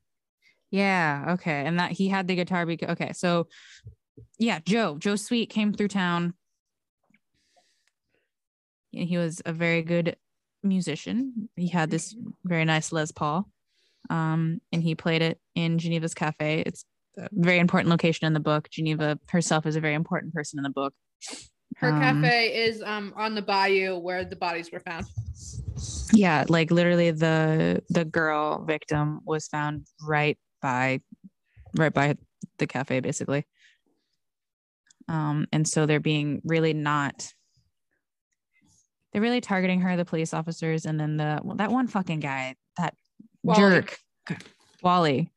[0.72, 1.26] Yeah.
[1.34, 1.64] Okay.
[1.64, 3.12] And that he had the guitar because okay.
[3.12, 3.46] So
[4.38, 6.34] yeah, Joe, Joe Sweet came through town.
[8.94, 10.16] And he was a very good
[10.62, 11.48] musician.
[11.54, 13.48] He had this very nice Les Paul.
[14.08, 16.62] Um, and he played it in Geneva's cafe.
[16.64, 16.84] It's
[17.32, 18.68] very important location in the book.
[18.70, 20.94] Geneva herself is a very important person in the book.
[21.76, 25.06] Her Um, cafe is um on the bayou where the bodies were found.
[26.12, 31.00] yeah like literally the the girl victim was found right by
[31.76, 32.16] right by
[32.58, 33.44] the cafe basically
[35.08, 37.32] um and so they're being really not
[39.12, 42.54] they're really targeting her the police officers and then the well, that one fucking guy
[42.78, 42.94] that
[43.42, 43.60] Wally.
[43.60, 43.98] jerk
[44.82, 45.30] wally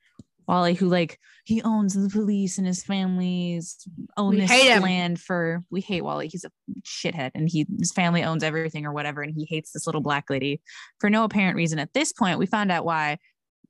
[0.49, 3.77] wally who like he owns the police and his family's
[4.17, 4.81] own We this hate him.
[4.83, 6.51] land for we hate wally he's a
[6.83, 10.25] shithead and he his family owns everything or whatever and he hates this little black
[10.29, 10.59] lady
[10.99, 13.17] for no apparent reason at this point we found out why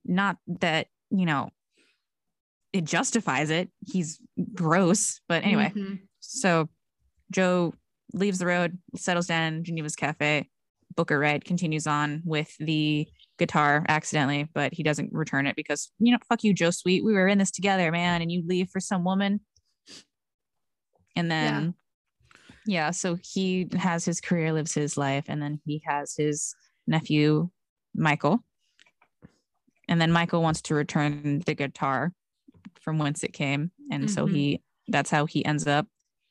[0.05, 1.49] not that you know
[2.71, 4.19] it justifies it he's
[4.53, 5.99] gross but anyway Mhm.
[6.21, 6.69] so
[7.32, 7.73] Joe
[8.13, 10.49] leaves the road, settles down in Geneva's cafe.
[10.95, 13.07] Booker Redd continues on with the
[13.40, 17.04] guitar accidentally, but he doesn't return it because, you know, fuck you, Joe Sweet.
[17.04, 18.22] We were in this together, man.
[18.22, 19.40] And you leave for some woman.
[21.16, 21.74] And then,
[22.66, 22.92] yeah.
[22.92, 25.26] so he has his career, lives his life.
[25.28, 26.54] And then he has his
[26.86, 27.50] nephew,
[27.96, 28.40] Michael.
[29.88, 32.14] And then Michael wants to return the guitar
[32.82, 33.72] from whence it came.
[33.92, 34.32] And so Mhm.
[34.32, 35.88] he, that's how he ends up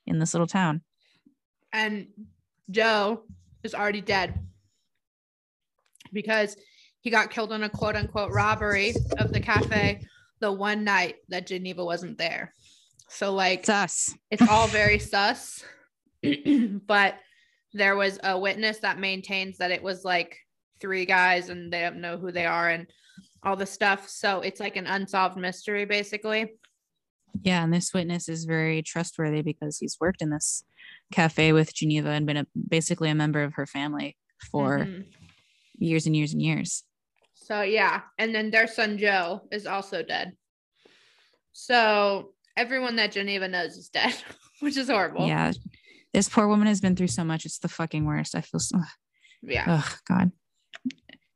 [0.06, 0.82] in this little town.
[1.72, 2.06] and
[2.70, 3.24] Joe
[3.62, 4.38] is already dead
[6.12, 6.56] because
[7.00, 10.00] he got killed in a quote unquote robbery of the cafe
[10.40, 12.54] the one night that Geneva wasn't there.
[13.08, 14.14] So like It's us.
[14.30, 15.64] it's all very sus.
[16.86, 17.14] but
[17.72, 20.36] there was a witness that maintains that it was like
[20.80, 22.86] three guys and they don't know who they are and
[23.42, 24.08] all the stuff.
[24.08, 26.52] So it's like an unsolved mystery basically.
[27.42, 30.64] Yeah, and this witness is very trustworthy because he's worked in this
[31.12, 34.16] cafe with Geneva and been a, basically a member of her family
[34.50, 35.04] for Mhm.
[35.78, 36.84] years and years and years.
[37.48, 40.34] So yeah, and then their son Joe is also dead.
[41.54, 44.14] So everyone that Geneva knows is dead,
[44.60, 45.26] which is horrible.
[45.26, 45.52] Yeah,
[46.12, 47.46] this poor woman has been through so much.
[47.46, 48.34] It's the fucking worst.
[48.34, 48.78] I feel so.
[49.40, 49.64] Yeah.
[49.66, 50.30] Oh God.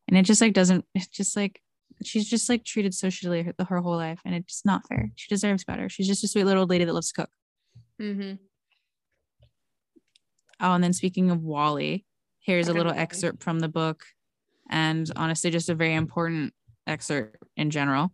[0.06, 0.84] And it just like doesn't.
[0.94, 1.62] It's just like
[2.04, 5.10] she's just like treated socially her, her whole life, and it's not fair.
[5.14, 5.88] She deserves better.
[5.88, 7.30] She's just a sweet little old lady that loves to cook.
[8.02, 8.34] Mm-hmm.
[10.60, 12.04] Oh, and then speaking of Wally,
[12.40, 14.04] here's a little excerpt from the book,
[14.73, 16.55] and honestly, just a very important
[16.87, 18.12] excerpt in general.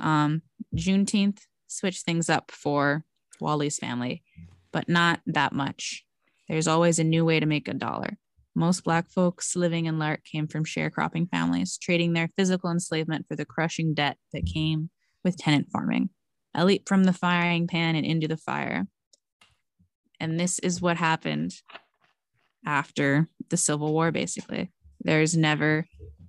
[0.00, 0.42] Um,
[0.76, 1.38] Juneteenth
[1.68, 3.04] switched things up for
[3.40, 4.24] Wally's family,
[4.72, 6.04] but not that much.
[6.48, 8.18] There's always a new way to make a dollar.
[8.54, 13.36] Most Black folks living in Lark came from sharecropping families, trading their physical enslavement for
[13.36, 14.90] the crushing debt that came
[15.24, 16.10] with tenant farming.
[16.54, 18.88] A leap from the firing pan and into the fire.
[20.20, 21.54] And this is what happened
[22.66, 24.70] after the Civil War, basically.
[25.02, 25.86] There's never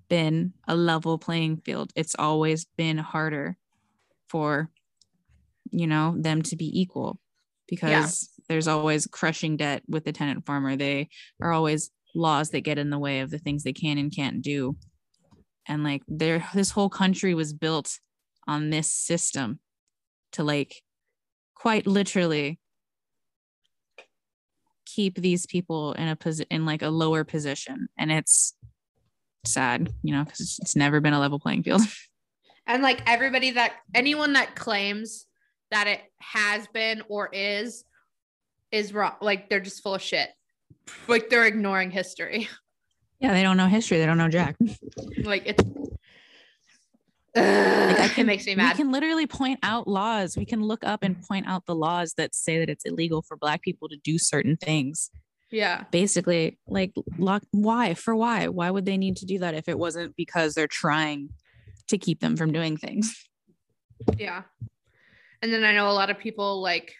[0.09, 1.91] been a level playing field.
[1.95, 3.57] It's always been harder
[4.29, 4.69] for,
[5.71, 7.19] you know, them to be equal
[7.67, 10.75] because there's always crushing debt with the tenant farmer.
[10.75, 11.09] They
[11.41, 14.41] are always laws that get in the way of the things they can and can't
[14.41, 14.75] do.
[15.67, 17.99] And like there this whole country was built
[18.47, 19.59] on this system
[20.33, 20.81] to like
[21.55, 22.59] quite literally
[24.85, 28.55] keep these people in a position in like a lower position and it's
[29.45, 31.81] sad you know because it's, it's never been a level playing field
[32.65, 35.25] And like everybody that anyone that claims
[35.71, 37.83] that it has been or is
[38.71, 39.13] is wrong.
[39.21, 40.29] Like they're just full of shit.
[41.07, 42.47] Like they're ignoring history.
[43.19, 44.55] yeah they don't know history they don't know jack
[45.23, 45.63] Like it's
[47.35, 48.77] Ugh, can- it makes me mad.
[48.77, 52.13] we can literally point out laws we can look up and point out the laws
[52.17, 55.09] that say that it's illegal for black people to do certain things
[55.51, 55.83] yeah.
[55.91, 59.77] basically like lock why for why why would they need to do that if it
[59.77, 61.29] wasn't because they're trying
[61.87, 63.27] to keep them from doing things
[64.17, 64.43] Yeah.
[65.41, 66.93] And then I know a lot of people like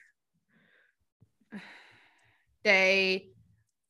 [2.63, 3.29] they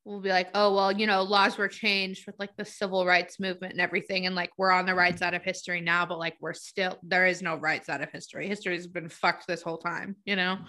[0.05, 3.39] will be like, oh, well, you know, laws were changed with like the civil rights
[3.39, 4.25] movement and everything.
[4.25, 5.35] And like we're on the right side mm-hmm.
[5.37, 8.47] of history now, but like we're still, there is no right side of history.
[8.47, 10.55] History has been fucked this whole time, you know?
[10.55, 10.65] Mm-hmm.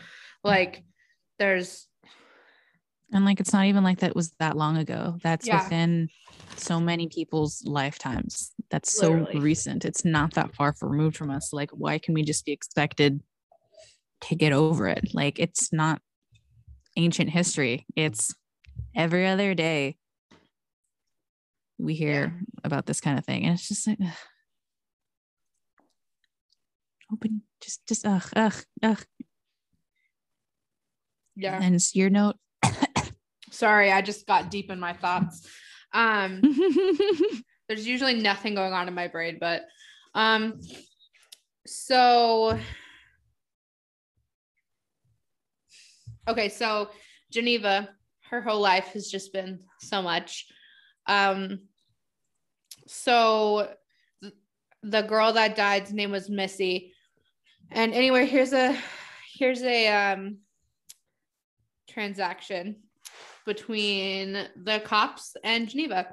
[0.49, 0.85] Like
[1.39, 1.89] there's,
[3.12, 5.62] and like it's not even like that was that long ago that's Yeah.
[5.62, 6.09] within
[6.57, 11.70] so many people's lifetimes that's so recent it's not that far removed from us like
[11.70, 13.20] why can we just be expected
[14.22, 16.01] to get over it like it's not
[16.97, 18.35] ancient history it's
[18.95, 19.97] every other day
[21.79, 23.45] we hear about this kind of thing.
[23.45, 24.12] And it's just like ugh.
[27.12, 29.05] open just just ugh ugh ugh.
[31.37, 31.59] Yeah.
[31.61, 32.37] And it's your note.
[33.51, 35.49] Sorry, I just got deep in my thoughts.
[35.93, 36.41] Um,
[37.68, 39.62] there's usually nothing going on in my brain, but
[40.14, 40.61] um,
[41.66, 42.59] so
[46.29, 46.91] okay, so
[47.31, 47.89] Geneva,
[48.35, 50.47] her whole life has just been so much.
[51.07, 51.61] Um,
[52.87, 53.72] so
[54.22, 54.35] th-
[54.82, 56.93] the girl that died's name was Missy.
[57.70, 58.76] And anyway, here's a
[59.32, 60.39] here's a um
[61.89, 62.76] transaction
[63.47, 66.09] between the cops and Geneva.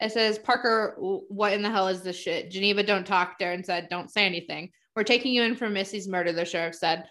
[0.00, 2.50] It says, Parker, what in the hell is this shit?
[2.50, 3.38] Geneva, don't talk.
[3.38, 4.70] Darren said, don't say anything.
[4.96, 7.04] We're taking you in for Missy's murder, the sheriff said.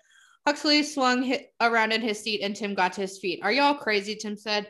[0.48, 3.40] Huxley swung around in his seat and Tim got to his feet.
[3.44, 4.16] Are y'all crazy?
[4.16, 4.70] Tim said.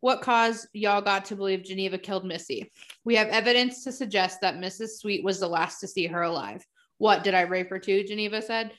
[0.00, 2.70] What caused y'all got to believe Geneva killed Missy?
[3.04, 4.98] We have evidence to suggest that Mrs.
[5.00, 6.64] Sweet was the last to see her alive.
[6.98, 8.04] What did I rape her too?
[8.04, 8.72] Geneva said.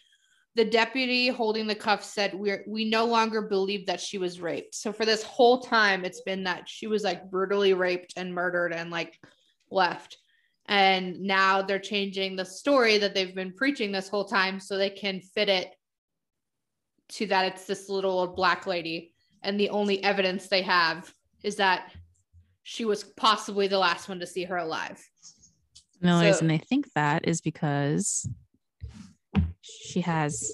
[0.55, 4.75] The deputy holding the cuffs said, "We're we no longer believe that she was raped."
[4.75, 8.73] So for this whole time, it's been that she was like brutally raped and murdered
[8.73, 9.19] and like
[9.69, 10.17] left.
[10.67, 14.89] And now they're changing the story that they've been preaching this whole time so they
[14.89, 15.73] can fit it
[17.09, 19.13] to that it's this little old black lady.
[19.43, 21.91] And the only evidence they have is that
[22.63, 25.01] she was possibly the last one to see her alive.
[26.01, 28.27] The only So- reason they think that is because
[29.61, 30.53] she has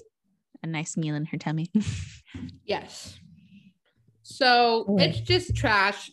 [0.62, 1.70] a nice meal in her tummy.
[2.66, 3.18] Yes.
[4.22, 6.10] So it's just trash.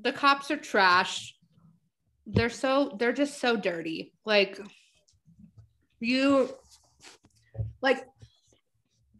[0.00, 1.34] The cops are trash.
[2.24, 4.14] They're so they're just so dirty.
[4.24, 4.58] Like
[6.00, 6.48] you
[7.82, 8.06] like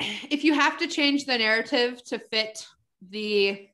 [0.01, 2.67] if you have to change the narrative to fit
[3.11, 3.69] the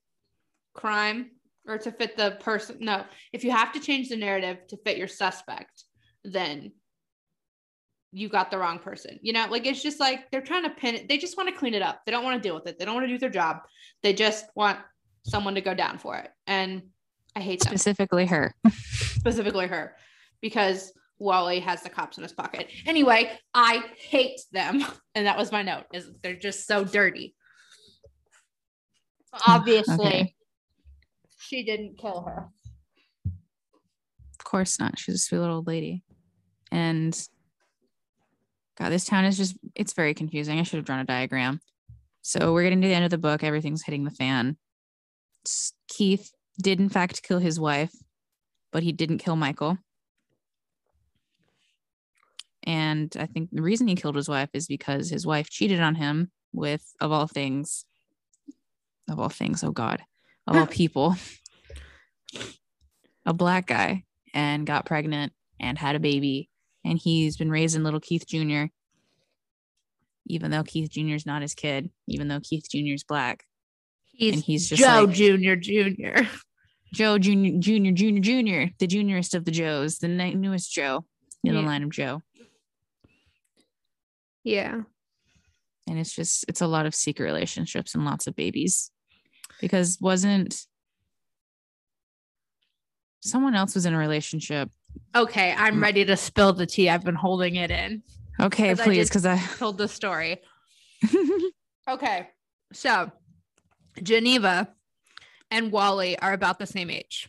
[0.75, 1.31] crime
[1.67, 4.97] or to fit the person no, if you have to change the narrative to fit
[4.97, 5.85] your suspect,
[6.25, 6.73] then
[8.13, 9.19] you got the wrong person.
[9.23, 11.09] You know, like it's just like they're trying to pin it.
[11.09, 12.03] They just want to clean it up.
[12.05, 12.79] They don't want to deal with it.
[12.79, 13.59] They don't want to do their job.
[14.03, 14.79] They just want
[15.25, 16.31] someone to go down for it.
[16.47, 16.83] And
[17.35, 18.55] I hate them, Specifically her.
[18.71, 19.97] specifically her,
[20.43, 20.93] because
[21.23, 22.69] Wally has the cops in his pocket.
[22.87, 24.85] Anyway, I hate them.
[25.15, 27.35] And that was my note is they're just so dirty.
[29.47, 30.35] Obviously, Okay.
[31.39, 32.49] she didn't kill her.
[33.27, 34.99] Of course not.
[34.99, 36.03] She's a sweet little old lady.
[36.71, 37.15] And
[38.79, 40.59] God, this town is just, it's very confusing.
[40.59, 41.61] I should have drawn a diagram.
[42.23, 43.45] So we're getting to the end of the book.
[43.45, 44.57] Everything's hitting the fan.
[45.89, 47.93] Keith did, in fact, kill his wife,
[48.73, 49.77] but he didn't kill Michael.
[52.65, 55.95] And I think the reason he killed his wife is because his wife cheated on
[55.97, 57.85] him with, of all things,
[59.11, 60.03] of all things, oh God,
[60.47, 61.17] of all people,
[63.27, 64.05] a black guy
[64.35, 66.49] and got pregnant and had a baby.
[66.85, 68.65] And he's been raising little Keith Jr.,
[70.27, 71.15] even though Keith Jr.
[71.15, 72.95] is not his kid, even though Keith Jr.
[72.95, 73.45] is black.
[74.13, 76.29] He's, And he's just Joe like- Junior Junior.
[76.93, 81.05] Joe Jr., Jr., Jr., Jr., the juniorest of the Joes, the newest Joe
[81.43, 82.21] in the line of Joe.
[84.45, 84.83] Yeah.
[85.89, 88.91] And it's just, it's a lot of secret relationships and lots of babies.
[89.61, 90.67] Because wasn't
[93.21, 94.71] someone else was in a relationship?
[95.15, 95.83] Okay, I'm Mm.
[95.83, 96.89] ready to spill the tea.
[96.89, 98.03] I've been holding it in.
[98.41, 99.39] Okay, 'Cause I please, because I.
[99.59, 100.41] Told the story.
[101.89, 102.29] Okay,
[102.73, 103.11] so
[104.01, 104.73] Geneva
[105.51, 107.29] and Wally are about the same age.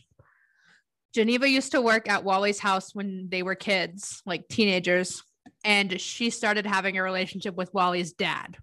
[1.12, 5.24] Geneva used to work at Wally's house when they were kids, like teenagers,
[5.64, 8.58] and she started having a relationship with Wally's dad.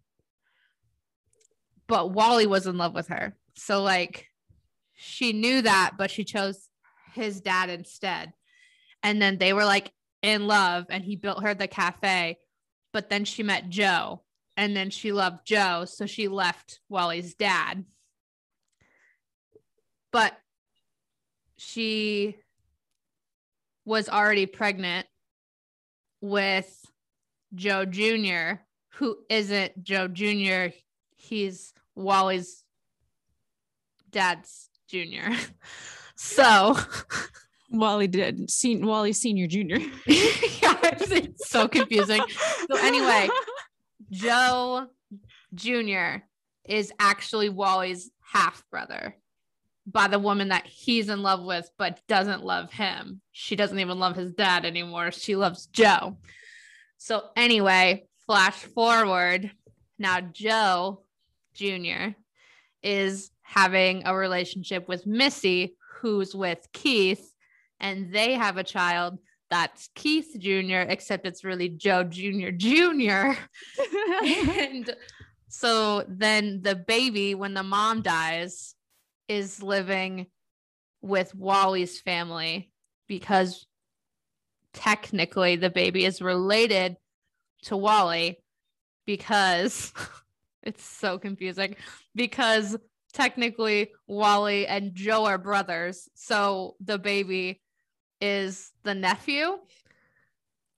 [1.87, 3.35] But Wally was in love with her.
[3.55, 4.27] So, like,
[4.93, 6.69] she knew that, but she chose
[7.13, 8.31] his dad instead.
[9.03, 9.91] And then they were like
[10.21, 12.37] in love, and he built her the cafe.
[12.93, 14.21] But then she met Joe,
[14.55, 15.85] and then she loved Joe.
[15.85, 17.83] So she left Wally's dad.
[20.11, 20.37] But
[21.57, 22.37] she
[23.85, 25.07] was already pregnant
[26.21, 26.90] with
[27.55, 28.61] Joe Jr.,
[28.95, 30.73] who isn't Joe Jr.,
[31.15, 32.63] he's Wally's
[34.09, 35.29] dad's junior.
[36.23, 36.77] So
[37.71, 38.51] Wally did.
[38.51, 39.77] Sen- Wally Senior Junior.
[40.05, 42.21] yeah, it's so confusing.
[42.69, 43.27] So anyway,
[44.11, 44.85] Joe
[45.55, 46.17] Jr.
[46.63, 49.15] is actually Wally's half brother
[49.87, 53.21] by the woman that he's in love with, but doesn't love him.
[53.31, 55.11] She doesn't even love his dad anymore.
[55.11, 56.17] She loves Joe.
[57.03, 59.49] So anyway, flash forward.
[59.97, 61.01] Now Joe
[61.55, 62.09] Jr.
[62.83, 67.33] is having a relationship with Missy, who's with Keith,
[67.79, 69.17] and they have a child
[69.49, 72.51] that's Keith Jr., except it's really Joe Jr.
[72.55, 73.31] Jr.
[74.23, 74.95] and
[75.47, 78.75] so then the baby, when the mom dies,
[79.27, 80.27] is living
[81.01, 82.71] with Wally's family
[83.07, 83.65] because
[84.73, 86.97] technically the baby is related
[87.63, 88.39] to Wally
[89.05, 89.93] because
[90.63, 91.75] it's so confusing
[92.15, 92.77] because
[93.13, 96.09] technically Wally and Joe are brothers.
[96.15, 97.61] So the baby
[98.19, 99.57] is the nephew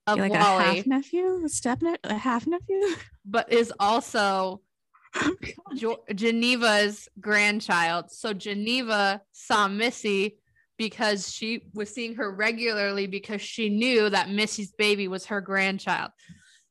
[0.07, 2.81] of like Wally, a half nephew, a step ne- a half nephew.
[3.25, 4.61] but is also
[5.75, 8.11] jo- Geneva's grandchild.
[8.11, 10.37] So Geneva saw Missy
[10.89, 16.11] because she was seeing her regularly because she knew that Missy's baby was her grandchild.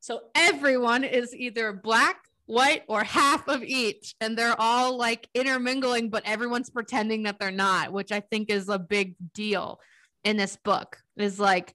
[0.01, 4.15] So everyone is either black, white, or half of each.
[4.21, 8.69] And they're all like intermingling, but everyone's pretending that they're not, which I think is
[8.69, 9.81] a big deal
[10.25, 10.99] in this book.
[11.17, 11.73] Is like,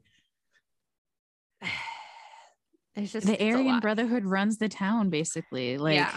[2.96, 3.80] it's just the Aryan.
[3.80, 5.80] Brotherhood runs the town basically.
[5.80, 6.16] Like Yeah.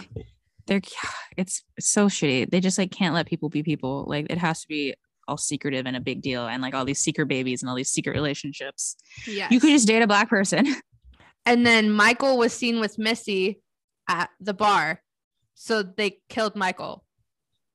[0.67, 0.81] they're
[1.37, 2.51] it's so shitty.
[2.51, 4.05] They just like can't let people be people.
[4.07, 4.93] Like it has to be
[5.27, 7.89] all secretive and a big deal and like all these secret babies and all these
[7.89, 8.95] secret relationships.
[9.25, 9.47] Yeah.
[9.49, 10.75] You could just date a black person.
[11.45, 13.61] And then Michael was seen with Missy
[14.07, 15.01] at the bar.
[15.55, 17.03] So they killed Michael.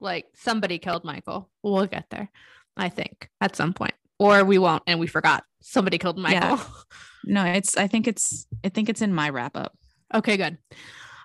[0.01, 1.51] Like somebody killed Michael.
[1.63, 2.31] We'll get there,
[2.77, 3.95] I think, at some point.
[4.19, 5.45] Or we won't and we forgot.
[5.63, 6.61] Somebody killed Michael.
[7.25, 9.73] no, it's I think it's I think it's in my wrap up.
[10.15, 10.59] okay, good.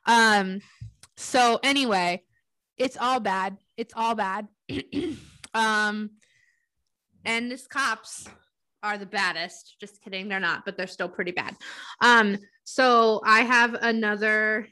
[0.05, 0.61] Um
[1.17, 2.23] so anyway,
[2.77, 3.57] it's all bad.
[3.77, 4.47] It's all bad.
[5.53, 6.11] um
[7.25, 8.27] and this cops
[8.83, 9.75] are the baddest.
[9.79, 11.55] Just kidding, they're not, but they're still pretty bad.
[12.01, 14.67] Um, so I have another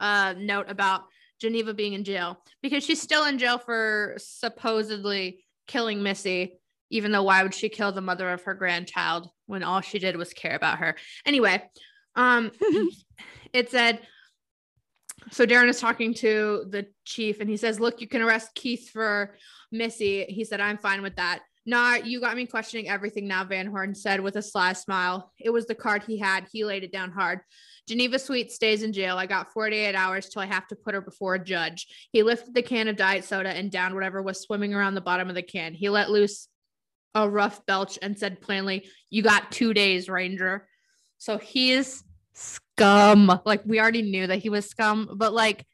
[0.00, 1.04] uh note about
[1.40, 6.58] Geneva being in jail because she's still in jail for supposedly killing Missy,
[6.90, 10.16] even though why would she kill the mother of her grandchild when all she did
[10.16, 10.96] was care about her?
[11.24, 11.62] Anyway,
[12.16, 12.50] um
[13.52, 14.00] it said
[15.30, 18.90] so Darren is talking to the chief and he says, Look, you can arrest Keith
[18.90, 19.36] for
[19.72, 20.24] Missy.
[20.24, 21.40] He said, I'm fine with that.
[21.66, 25.32] Nah, you got me questioning everything now, Van Horn said with a sly smile.
[25.40, 26.46] It was the card he had.
[26.52, 27.40] He laid it down hard.
[27.88, 29.16] Geneva Sweet stays in jail.
[29.16, 31.86] I got 48 hours till I have to put her before a judge.
[32.12, 35.28] He lifted the can of diet soda and downed whatever was swimming around the bottom
[35.28, 35.74] of the can.
[35.74, 36.48] He let loose
[37.14, 40.68] a rough belch and said plainly, You got two days, Ranger.
[41.18, 42.04] So he's
[42.76, 43.40] scum.
[43.44, 45.66] Like we already knew that he was scum, but like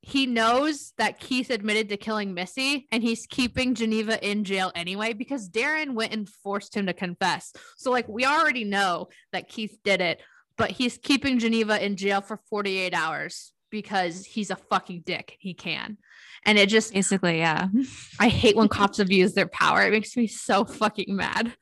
[0.00, 5.12] he knows that Keith admitted to killing Missy and he's keeping Geneva in jail anyway
[5.12, 7.52] because Darren went and forced him to confess.
[7.76, 10.20] So like we already know that Keith did it,
[10.56, 15.36] but he's keeping Geneva in jail for 48 hours because he's a fucking dick.
[15.40, 15.98] He can.
[16.44, 17.68] And it just Basically, yeah.
[18.20, 19.82] I hate when cops abuse their power.
[19.82, 21.54] It makes me so fucking mad.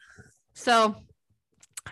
[0.55, 0.95] So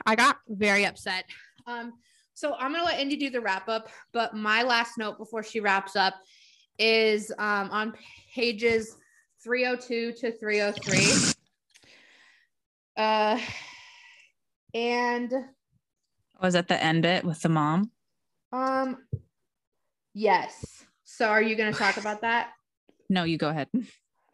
[0.07, 1.25] I got very upset.
[1.67, 1.95] Um,
[2.35, 5.61] so I'm gonna let Indy do the wrap up, but my last note before she
[5.61, 6.15] wraps up
[6.79, 7.95] is um, on
[8.35, 8.97] pages
[9.43, 11.35] 302 to 303.
[12.97, 13.41] Uh,
[14.75, 15.33] and
[16.43, 17.91] Was at the end bit with the mom?
[18.53, 18.99] um,
[20.13, 20.85] yes.
[21.05, 22.51] So are you gonna talk about that?
[23.11, 23.69] No, you go ahead.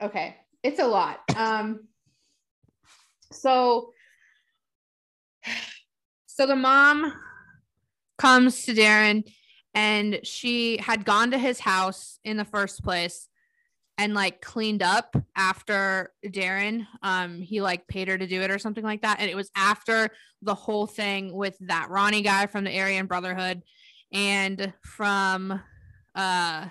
[0.00, 0.36] Okay.
[0.62, 1.18] It's a lot.
[1.36, 1.88] Um
[3.32, 3.90] so
[6.26, 7.12] so the mom
[8.20, 9.24] comes to Darren
[9.72, 13.28] and she had gone to his house in the first place
[13.96, 16.86] and like cleaned up after Darren.
[17.02, 19.20] Um, he like paid her to do it or something like that.
[19.20, 20.10] And it was after
[20.42, 23.62] the whole thing with that Ronnie guy from the Aryan Brotherhood
[24.12, 25.52] and from
[26.14, 26.66] uh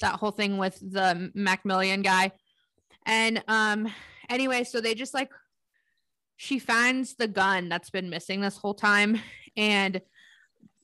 [0.00, 2.32] that whole thing with the McMillan guy.
[3.04, 3.88] And um
[4.30, 5.30] anyway, so they just like
[6.36, 9.20] she finds the gun that's been missing this whole time
[9.56, 10.00] and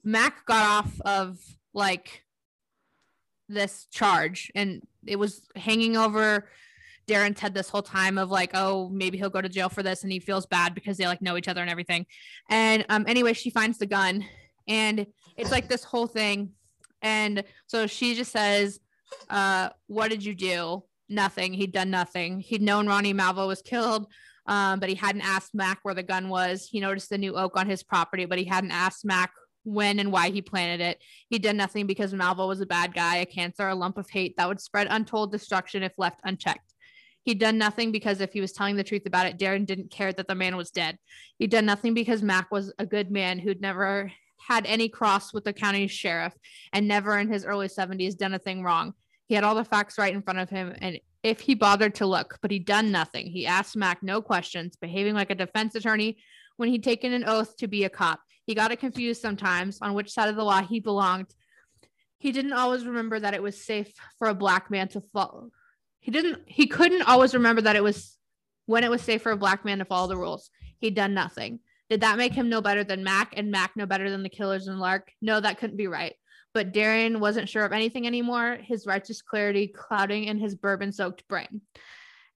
[0.05, 1.39] Mack got off of
[1.75, 2.25] like
[3.49, 6.49] this charge and it was hanging over
[7.09, 10.03] Darren's head this whole time of like, oh, maybe he'll go to jail for this
[10.03, 12.07] and he feels bad because they like know each other and everything.
[12.49, 14.25] And um anyway, she finds the gun
[14.69, 15.07] and
[15.37, 16.51] it's like this whole thing.
[17.03, 18.79] And so she just says,
[19.29, 20.85] uh, what did you do?
[21.09, 21.53] Nothing.
[21.53, 22.41] He'd done nothing.
[22.41, 24.07] He'd known Ronnie Malvo was killed,
[24.47, 26.69] um, but he hadn't asked Mack where the gun was.
[26.71, 29.33] He noticed the new oak on his property, but he hadn't asked Mac
[29.65, 30.99] when and why he planted it.
[31.29, 34.37] He'd done nothing because Malvo was a bad guy, a cancer, a lump of hate
[34.37, 36.75] that would spread untold destruction if left unchecked.
[37.23, 40.13] He'd done nothing because if he was telling the truth about it, Darren didn't care
[40.13, 40.99] that the man was dead.
[41.39, 45.45] He'd done nothing because Mack was a good man who'd never had any cross with
[45.45, 46.33] the county sheriff
[46.73, 48.95] and never in his early 70s done a thing wrong.
[49.27, 52.07] He had all the facts right in front of him and if he bothered to
[52.07, 53.27] look, but he'd done nothing.
[53.27, 56.17] He asked Mack no questions, behaving like a defense attorney
[56.57, 58.21] when he'd taken an oath to be a cop.
[58.47, 61.35] He got it confused sometimes on which side of the law he belonged.
[62.19, 65.51] He didn't always remember that it was safe for a black man to follow.
[66.01, 68.17] He didn't he couldn't always remember that it was
[68.67, 70.51] when it was safe for a black man to follow the rules.
[70.79, 71.61] He'd done nothing.
[71.89, 74.69] Did that make him no better than Mack and Mack no better than the killers
[74.69, 75.13] in Lark?
[75.21, 76.15] No, that couldn't be right.
[76.55, 81.27] But Darren wasn't sure of anything anymore, his righteous clarity clouding in his bourbon soaked
[81.29, 81.63] brain.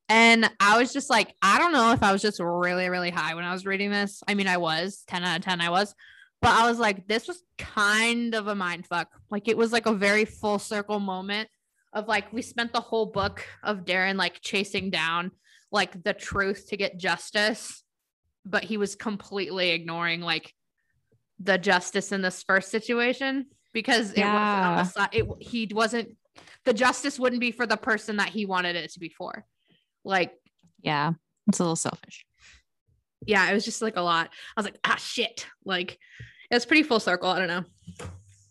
[0.09, 3.35] And I was just like, I don't know if I was just really, really high
[3.35, 4.23] when I was reading this.
[4.29, 5.95] I mean, I was 10 out of 10, I was,
[6.43, 9.09] but I was like, this was kind of a mind fuck.
[9.31, 11.49] Like, it was like a very full circle moment
[11.95, 15.31] of like, we spent the whole book of Darren like chasing down
[15.73, 17.83] like the truth to get justice,
[18.45, 20.53] but he was completely ignoring like
[21.41, 24.35] the justice in this first situation because it Yeah.
[24.35, 25.09] wasn't on the side.
[25.13, 26.17] It, he wasn't,
[26.65, 29.47] the justice wouldn't be for the person that he wanted it to be for.
[30.05, 30.33] Like,
[30.83, 31.13] Yeah.
[31.49, 32.25] It's a little selfish.
[33.27, 34.31] yeah, it was just like a lot.
[34.57, 35.47] I was like, ah, shit.
[35.65, 35.99] Like,
[36.51, 37.29] it was pretty full circle.
[37.31, 37.65] I don't know.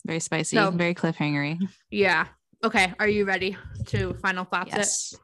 [0.06, 1.60] Very spicy, So- very cliffhangery.
[1.90, 2.28] Yeah.
[2.64, 2.94] Okay.
[3.00, 3.58] Are you ready
[3.88, 4.78] to final thoughts it?
[4.78, 5.16] Yes.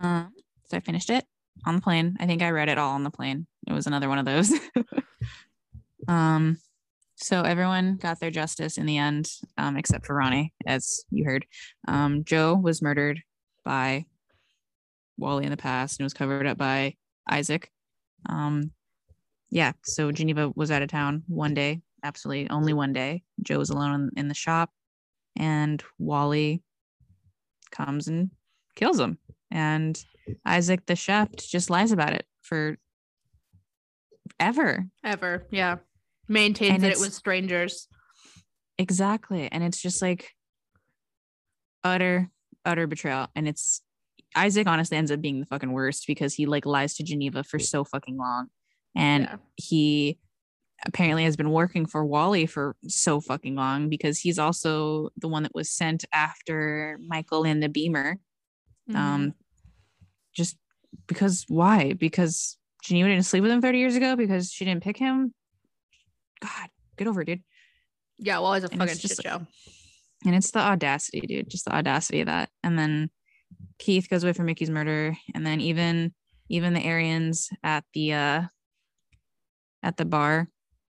[0.00, 0.24] Uh,
[0.70, 1.24] so I finished it
[1.66, 2.16] on the plane.
[2.20, 3.46] I think I read it all on the plane.
[3.66, 4.52] It was another one of those.
[6.08, 6.56] um,
[7.16, 11.46] so everyone got their justice in the end, um, except for Ronnie, as you heard.
[11.88, 13.22] Um, Joe was murdered
[13.68, 14.06] by
[15.18, 16.94] Wally in the past and it was covered up by
[17.28, 17.70] Isaac.
[18.26, 18.70] Um,
[19.50, 23.24] yeah, so Geneva was out of town one day, absolutely only one day.
[23.42, 24.70] Joe was alone in, the shop,
[25.36, 26.62] and Wally
[27.70, 28.30] comes and
[28.74, 29.18] kills him.
[29.50, 30.02] And
[30.46, 32.78] Isaac the chef just lies about it for
[34.40, 34.86] ever.
[35.04, 35.46] Ever.
[35.50, 35.76] Yeah.
[36.26, 37.86] Maintains And that it was strangers.
[38.78, 39.52] Exactly.
[39.52, 40.30] And it's just like
[41.84, 42.30] utter,
[42.68, 43.28] utter betrayal.
[43.34, 43.82] And it's
[44.36, 47.58] Isaac honestly ends up being the fucking worst because he like lies to Geneva for
[47.58, 48.48] so fucking long.
[48.94, 49.36] And yeah.
[49.56, 50.18] he
[50.86, 55.42] apparently has been working for Wally for so fucking long because he's also the one
[55.42, 58.18] that was sent after Michael in the Beamer.
[58.90, 58.96] Mhm.
[58.96, 59.34] Um,
[60.34, 60.56] just
[61.06, 61.94] because why?
[61.94, 65.34] Because Geneva didn't sleep with him 30 years ago because she didn't pick him.
[66.40, 67.42] God, get over it, dude.
[68.18, 68.38] yeah.
[68.38, 69.46] Well, it's a and fucking shit show.
[70.26, 71.48] And it's the audacity, dude.
[71.50, 72.50] Just the audacity of that.
[72.62, 73.10] And then
[73.78, 75.16] Keith goes away for Mickey's murder.
[75.34, 76.14] And then even
[76.48, 78.42] even the Aryans at the uh
[79.82, 80.48] at the bar,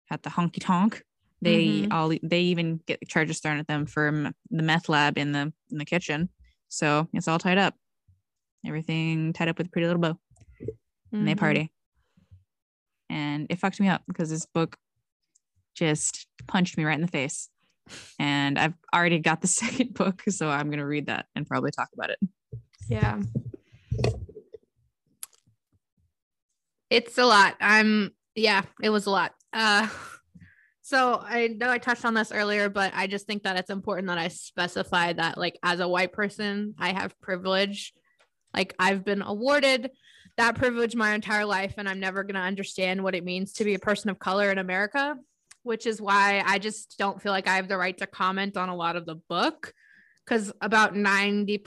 [0.10, 1.04] at the honky tonk,
[1.42, 1.94] they Mhm.
[1.94, 5.52] all they even get charges thrown at them for m- the meth lab in the
[5.72, 6.30] in the kitchen.
[6.70, 7.76] So it's all tied up.
[8.66, 10.20] Everything tied up with a pretty little bow.
[11.14, 11.40] and they Mhm.
[11.40, 11.72] party.
[13.10, 14.78] And it fucked me up because this book
[15.74, 17.50] just punched me right in the face.
[18.20, 21.90] And I've already got the second book, so I'm gonna read that and probably talk
[21.94, 22.20] about it.
[22.90, 23.22] Yeah.
[26.90, 27.56] It's a lot.
[27.60, 29.34] I'm yeah, it was a lot.
[29.54, 29.88] Uh
[30.82, 34.08] so I know I touched on this earlier, but I just think that it's important
[34.08, 37.94] that I specify that like as a white person, I have privilege.
[38.54, 39.92] Like I've been awarded
[40.38, 43.66] that privilege my entire life and I'm never going to understand what it means to
[43.66, 45.18] be a person of color in America,
[45.68, 48.70] which is why I just don't feel like I have the right to comment on
[48.70, 49.74] a lot of the book
[50.26, 51.60] because about 90%,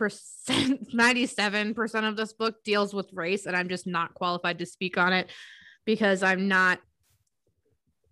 [0.94, 5.12] 97% of this book deals with race, and I'm just not qualified to speak on
[5.12, 5.30] it
[5.86, 6.80] because I'm not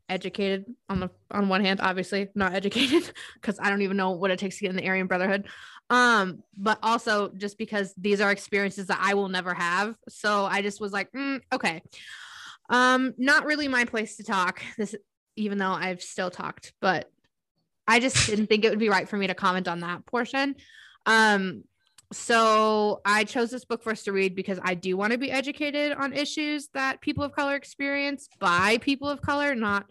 [0.09, 4.31] educated on the on one hand obviously not educated because i don't even know what
[4.31, 5.47] it takes to get in the aryan brotherhood.
[5.91, 9.97] Um but also just because these are experiences that i will never have.
[10.09, 11.83] So i just was like mm, okay.
[12.71, 14.63] Um not really my place to talk.
[14.77, 14.95] This
[15.39, 17.11] even though i've still talked but
[17.89, 20.57] I just didn't think it would be right for me to comment on that portion.
[21.07, 21.65] Um,
[22.13, 25.31] so I chose this book for us to read because I do want to be
[25.31, 29.87] educated on issues that people of color experience by people of color, not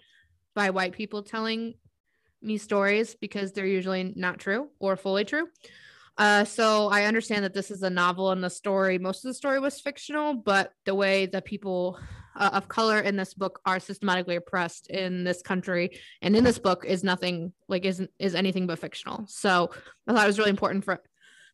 [0.55, 1.73] by white people telling
[2.41, 5.47] me stories because they're usually not true or fully true.
[6.19, 9.35] Uh, so I understand that this is a novel and the story, most of the
[9.35, 11.99] story was fictional, but the way that people
[12.37, 16.59] uh, of color in this book are systematically oppressed in this country and in this
[16.59, 19.25] book is nothing like isn't is anything but fictional.
[19.27, 19.71] So
[20.07, 21.01] I thought it was really important for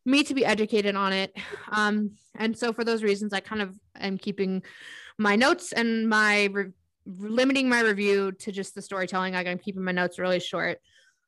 [0.04, 1.34] me to be educated on it.
[1.70, 4.62] Um, and so for those reasons, I kind of am keeping
[5.18, 6.72] my notes and my re-
[7.06, 9.34] limiting my review to just the storytelling.
[9.34, 10.78] I'm keeping my notes really short.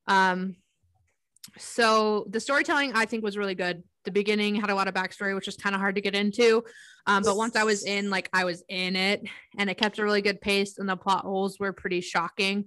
[0.07, 0.57] Um,
[1.59, 3.82] so the storytelling I think was really good.
[4.05, 6.64] The beginning had a lot of backstory, which is kind of hard to get into.
[7.06, 9.23] Um, but once I was in, like I was in it,
[9.59, 12.66] and it kept a really good pace, and the plot holes were pretty shocking.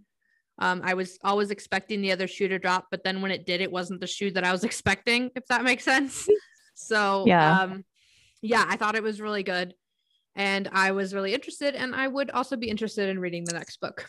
[0.59, 3.61] Um, I was always expecting the other shoe to drop, but then when it did,
[3.61, 6.27] it wasn't the shoe that I was expecting, if that makes sense.
[6.75, 7.61] So Yeah.
[7.61, 7.85] um
[8.41, 9.73] yeah, I thought it was really good.
[10.35, 13.79] And I was really interested, and I would also be interested in reading the next
[13.81, 14.07] book.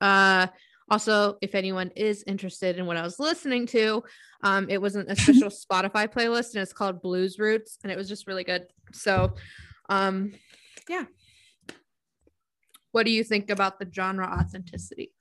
[0.00, 0.46] Uh
[0.90, 4.02] also, if anyone is interested in what I was listening to,
[4.42, 8.08] um, it was an official Spotify playlist and it's called Blues Roots, and it was
[8.08, 8.66] just really good.
[8.92, 9.34] So
[9.88, 10.32] um
[10.88, 11.04] yeah.
[12.92, 15.12] What do you think about the genre authenticity?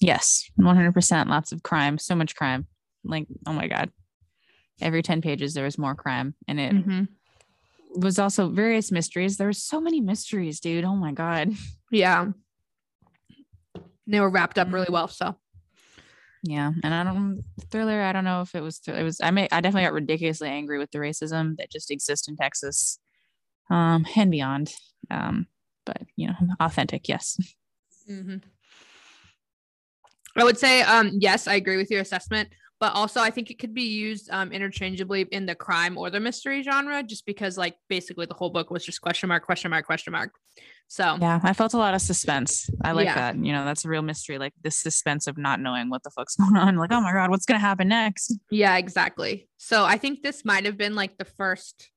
[0.00, 1.28] Yes, 100%.
[1.28, 1.96] Lots of crime.
[1.96, 2.66] So much crime.
[3.04, 3.90] Like, oh my God.
[4.80, 6.34] Every 10 pages, there was more crime.
[6.48, 7.04] And it Mm-hmm.
[8.00, 9.36] was also various mysteries.
[9.36, 10.84] There were so many mysteries, dude.
[10.84, 11.52] Oh my God.
[11.90, 12.32] Yeah.
[14.06, 15.08] They were wrapped up really well.
[15.08, 15.36] So
[16.42, 16.72] Yeah.
[16.82, 19.60] And I don't, thriller, I don't know if it was, it was, I may, I
[19.60, 22.98] definitely got ridiculously angry with the racism that just exists in Texas
[23.70, 24.72] um, and beyond.
[25.10, 25.46] Um,
[25.86, 27.08] but, you know, authentic.
[27.08, 27.38] Yes.
[28.10, 28.42] Mhm.
[30.36, 32.48] I would say, um, yes, I agree with your assessment,
[32.82, 36.18] but also I think it could be used um, interchangeably in the crime or the
[36.18, 39.86] mystery genre, just because, like, basically the whole book was just question mark, question mark,
[39.86, 40.32] question mark.
[40.88, 41.38] So, Yeah.
[41.44, 42.68] I felt a lot of suspense.
[42.82, 43.14] I like Yeah.
[43.14, 43.36] that.
[43.36, 44.36] You know, that's a real mystery.
[44.36, 46.74] Like the suspense of not knowing what the fuck's going on.
[46.74, 48.36] Like, oh my God, what's going to happen next?
[48.50, 49.48] yeah, exactly.
[49.58, 51.88] So, I think this might have been like the first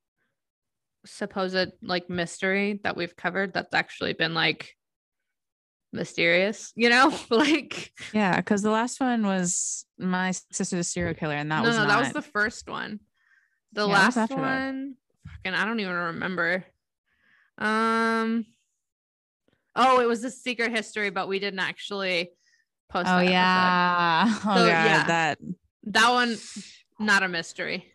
[1.04, 4.76] supposed like mystery that we've covered that's actually been like
[5.94, 7.14] mysterious, you know?
[7.30, 11.68] like, Yeah, because the last one was my sister's a serial killer, and that no,
[11.70, 11.90] was no, not.
[11.90, 13.00] that was the first one.
[13.74, 14.42] The Yeah, last after that?
[14.42, 14.96] one,
[15.28, 16.64] fucking, I don't even remember.
[17.58, 18.46] Um,
[19.76, 22.32] oh, it was a secret history, but we didn't actually
[22.90, 23.08] post.
[23.10, 23.32] oh that episode.
[23.32, 25.04] yeah, oh So, god, yeah.
[25.08, 25.38] that
[25.88, 26.36] that one,
[27.00, 27.92] not a mystery.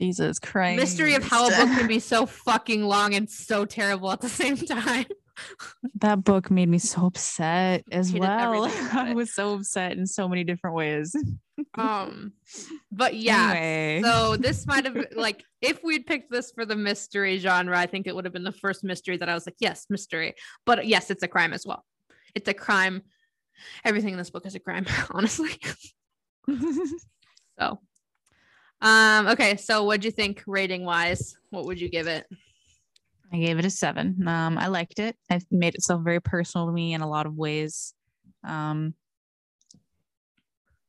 [0.00, 4.10] Jesus Christ, Mystery of how a book can be so fucking long and so terrible
[4.10, 5.04] at the same time.
[5.96, 8.64] That book made me so upset as well.
[8.92, 11.14] I was so upset in so many different ways.
[11.74, 12.32] Um,
[12.90, 13.52] but yeah.
[13.54, 14.02] Anyway.
[14.02, 18.06] So this might have like if we'd picked this for the mystery genre, I think
[18.06, 20.34] it would have been the first mystery that I was like, yes, mystery.
[20.66, 21.84] But yes, it's a crime as well.
[22.34, 23.02] It's a crime.
[23.84, 25.50] Everything in this book is a crime, honestly.
[27.58, 27.78] So
[28.80, 31.36] um okay, so what'd you think rating wise?
[31.50, 32.26] What would you give it?
[33.32, 34.26] I gave it a seven.
[34.28, 35.16] Um, I liked it.
[35.30, 37.94] It made itself very personal to me in a lot of ways.
[38.44, 38.94] Um,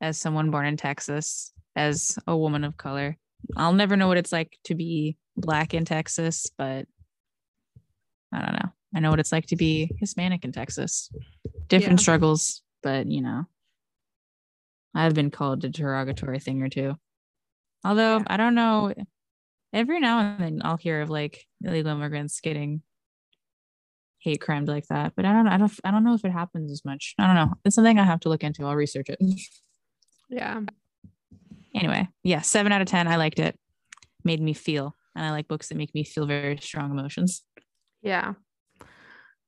[0.02, 3.18] as someone born in Texas, as a woman of color,
[3.56, 6.86] I'll never know what it's like to be black in Texas, but
[8.34, 8.70] I don't know.
[8.96, 11.10] I know what it's like to be Hispanic in Texas.
[11.68, 12.04] Different Yeah.
[12.04, 13.46] struggles, but you know,
[14.94, 16.96] I've been called a derogatory thing or two.
[17.86, 18.24] Although Yeah.
[18.28, 18.94] I don't know,
[19.74, 22.82] every now and then I'll hear of like illegal immigrants getting
[24.20, 26.72] hate crimed like that, but I don't, I don't, I don't know if it happens
[26.72, 27.14] as much.
[27.20, 27.54] I don't know.
[27.66, 28.66] It's something I have to look into.
[28.66, 29.20] I'll research it.
[30.30, 30.62] Yeah.
[31.76, 33.08] Anyway, yeah, seven out of ten.
[33.08, 33.60] I liked it.
[34.24, 37.44] Made me feel, and I like books that make me feel very strong emotions.
[38.02, 38.34] Yeah.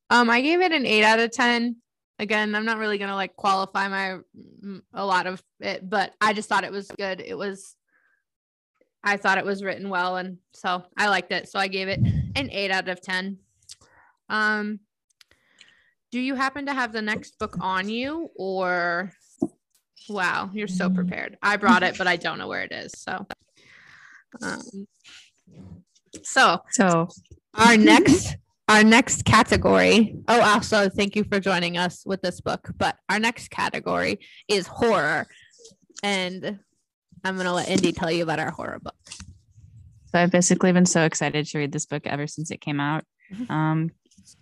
[0.09, 1.77] Um, I gave it an eight out of ten.
[2.19, 4.17] Again, I'm not really gonna like qualify my
[4.93, 7.21] a lot of it, but I just thought it was good.
[7.21, 7.75] It was
[9.05, 11.47] I thought it was written well, and so I liked it.
[11.47, 11.99] So I gave it
[12.35, 13.37] an eight out of ten.
[14.29, 14.79] Um,
[16.11, 19.11] do you happen to have the next book on you, or
[20.09, 21.37] wow, you're so prepared.
[21.41, 22.93] I brought it, but I don't know where it is.
[22.97, 23.27] So,
[24.41, 24.87] um,
[26.23, 27.07] so So
[27.53, 28.35] our next
[28.67, 33.19] our next category oh also thank you for joining us with this book but our
[33.19, 35.27] next category is horror
[36.03, 36.59] and
[37.25, 38.95] i'm gonna let indy tell you about our horror book
[40.15, 43.03] So I've basically been so excited to read this book ever since it came out.
[43.49, 43.89] Um,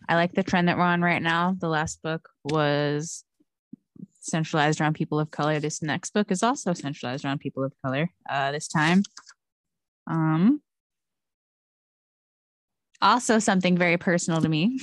[0.08, 1.56] I like the trend that we're on right now.
[1.60, 3.24] The last book was
[4.20, 5.60] centralized around people of color.
[5.60, 8.12] This next book is also centralized around people of color.
[8.30, 9.02] Uh, this time,
[10.06, 10.62] um,
[13.02, 14.80] also something very personal to me.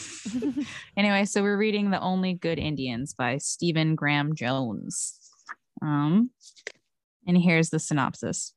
[0.97, 5.19] anyway, so we're reading The Only Good Indians by Stephen Graham Jones.
[5.81, 6.31] Um,
[7.27, 8.55] and here's the synopsis.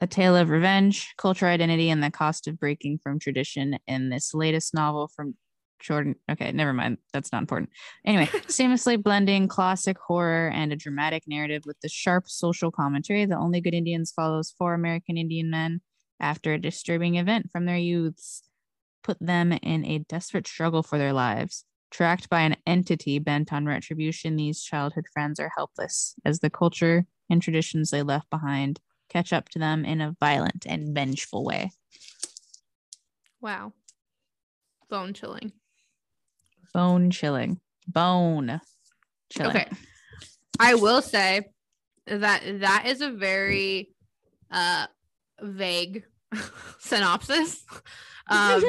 [0.00, 4.32] A tale of revenge, cultural identity, and the cost of breaking from tradition in this
[4.32, 5.34] latest novel from
[5.80, 6.16] Jordan.
[6.30, 6.98] Okay, never mind.
[7.12, 7.70] That's not important.
[8.04, 13.36] Anyway, seamlessly blending classic horror and a dramatic narrative with the sharp social commentary, The
[13.38, 15.80] Only Good Indians follows four American Indian men
[16.20, 18.42] after a disturbing event from their youths,
[19.02, 21.64] put them in a desperate struggle for their lives.
[21.90, 27.06] Tracked by an entity bent on retribution, these childhood friends are helpless as the culture
[27.30, 31.70] and traditions they left behind catch up to them in a violent and vengeful way.
[33.40, 33.72] wow
[34.90, 35.52] bone chilling
[36.74, 37.60] Bone chilling.
[37.86, 38.60] Bone
[39.32, 39.56] chilling.
[39.56, 39.68] okay
[40.60, 41.48] i will say
[42.06, 43.88] that that is a very
[44.50, 44.86] uh
[45.40, 46.04] vague
[46.78, 47.64] synopsis.
[48.30, 48.62] Um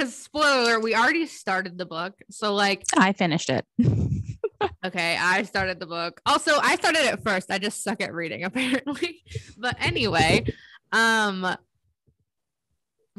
[0.00, 2.14] because spoiler we already started the book.
[2.30, 3.66] So like I finished it.
[4.84, 6.20] okay, I started the book.
[6.24, 7.50] Also, I started it first.
[7.50, 9.22] I just suck at reading apparently.
[9.58, 10.46] but anyway,
[10.92, 11.56] um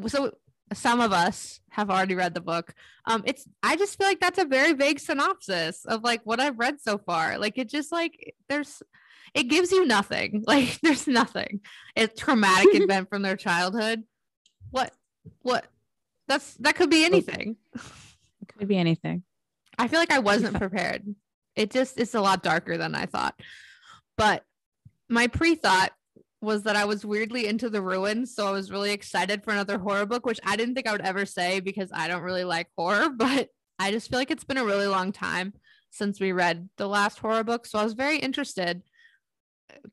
[0.07, 0.31] so
[0.73, 2.73] some of us have already read the book.
[3.05, 6.57] Um, it's I just feel like that's a very vague synopsis of like what I've
[6.57, 7.37] read so far.
[7.37, 8.81] Like it just like there's
[9.35, 10.43] it gives you nothing.
[10.47, 11.61] Like there's nothing.
[11.95, 14.03] It's traumatic event from their childhood.
[14.71, 14.93] What
[15.43, 15.67] what
[16.31, 17.57] that's that could be anything.
[17.75, 19.23] It could be anything.
[19.77, 21.03] I feel like I wasn't prepared.
[21.55, 23.39] It just it's a lot darker than I thought.
[24.17, 24.43] But
[25.09, 25.91] my pre-thought
[26.41, 28.33] was that I was weirdly into the ruins.
[28.33, 31.01] So I was really excited for another horror book, which I didn't think I would
[31.01, 34.57] ever say because I don't really like horror, but I just feel like it's been
[34.57, 35.53] a really long time
[35.91, 37.65] since we read the last horror book.
[37.65, 38.81] So I was very interested.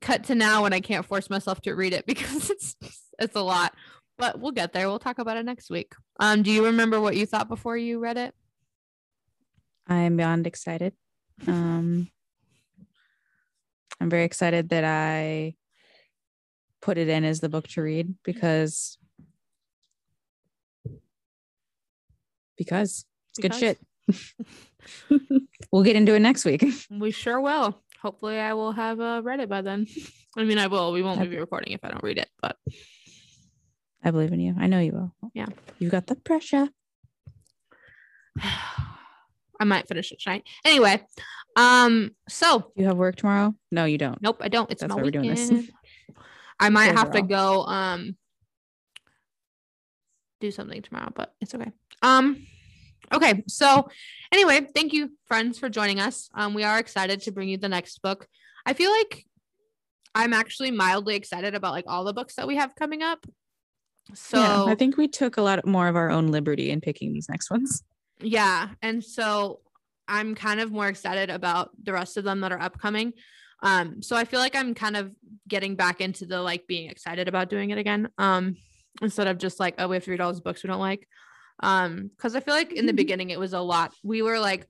[0.00, 2.76] Cut to now when I can't force myself to read it because it's
[3.18, 3.74] it's a lot.
[4.18, 4.88] But we'll get there.
[4.88, 5.94] We'll talk about it next week.
[6.18, 8.34] Um, do you remember what you thought before you read it?
[9.86, 10.94] I am beyond excited.
[11.46, 12.10] Um
[14.00, 15.54] I'm very excited that I
[16.80, 18.98] put it in as the book to read because
[22.56, 23.78] because it's good shit.
[25.72, 26.64] we'll get into it next week.
[26.90, 27.80] We sure will.
[28.02, 29.86] Hopefully, I will have uh, read it by then.
[30.36, 30.92] I mean, I will.
[30.92, 32.56] We won't be recording if I don't read it, but
[34.08, 34.54] I believe in you.
[34.58, 35.12] I know you will.
[35.34, 35.48] Yeah.
[35.78, 36.70] You've got the pressure.
[39.60, 40.44] I might finish it tonight.
[40.64, 41.04] Anyway,
[41.56, 43.54] um, so You have work tomorrow?
[43.70, 44.22] No, you don't.
[44.22, 44.70] nope, I don't.
[44.70, 45.50] It's That's why we're doing this.
[46.60, 48.16] I might have to go um
[50.40, 51.70] do something tomorrow, but it's okay.
[52.00, 52.46] Um
[53.12, 53.88] okay, so
[54.32, 56.30] anyway, thank you friends for joining us.
[56.34, 58.26] Um we are excited to bring you the next book.
[58.64, 59.24] I feel like
[60.14, 63.26] I'm actually mildly excited about like all the books that we have coming up.
[64.14, 67.12] So yeah, I think we took a lot more of our own liberty in picking
[67.12, 67.82] these next ones.
[68.20, 69.60] yeah and so
[70.08, 73.12] i'm kind of more excited about the rest of them that are upcoming.
[73.62, 75.12] Um so i feel like i'm kind of
[75.46, 78.56] getting back into the like being excited about doing it again um
[79.02, 81.06] instead of just like oh we have to read all those books we don't like.
[81.60, 82.96] Um because i feel like in the Mhm.
[83.02, 83.92] beginning it was a lot.
[84.02, 84.66] We were like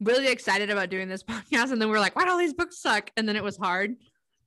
[0.00, 2.54] really excited about doing this podcast and then we are like why do all these
[2.54, 3.10] books suck?
[3.16, 3.96] And then it was hard.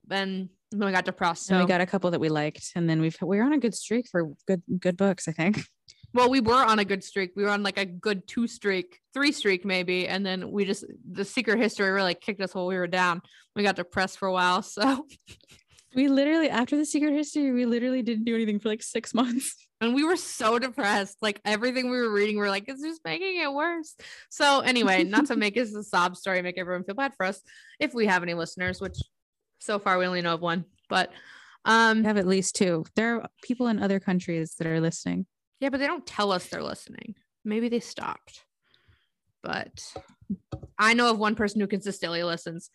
[0.09, 2.89] And then we got depressed so And we got a couple that we liked, and
[2.89, 5.27] then we've we're on a good streak for good good books.
[5.27, 5.63] I think.
[6.13, 8.99] well we were on a good streak we were on like a good two streak
[9.13, 12.75] three streak maybe and then we just the secret history really kicked us while we
[12.75, 13.21] were down
[13.55, 15.07] we got depressed for a while so
[15.93, 19.55] We literally after the secret history, we literally didn't do anything for like six months.
[19.81, 23.01] and we were so depressed like everything we were reading we are like it's just
[23.03, 23.95] making it worse
[24.29, 27.41] so anyway not to make this a sob story make everyone feel bad for us
[27.79, 28.97] if we have any listeners which
[29.61, 31.11] so far we only know of one but
[31.65, 32.85] um We have at least two.
[32.95, 35.25] There are people in other countries that are listening.
[35.59, 37.15] Yeah, but they don't tell us they're listening.
[37.45, 38.43] Maybe they stopped.
[39.43, 39.81] But
[40.77, 42.69] I know of one person who consistently listens.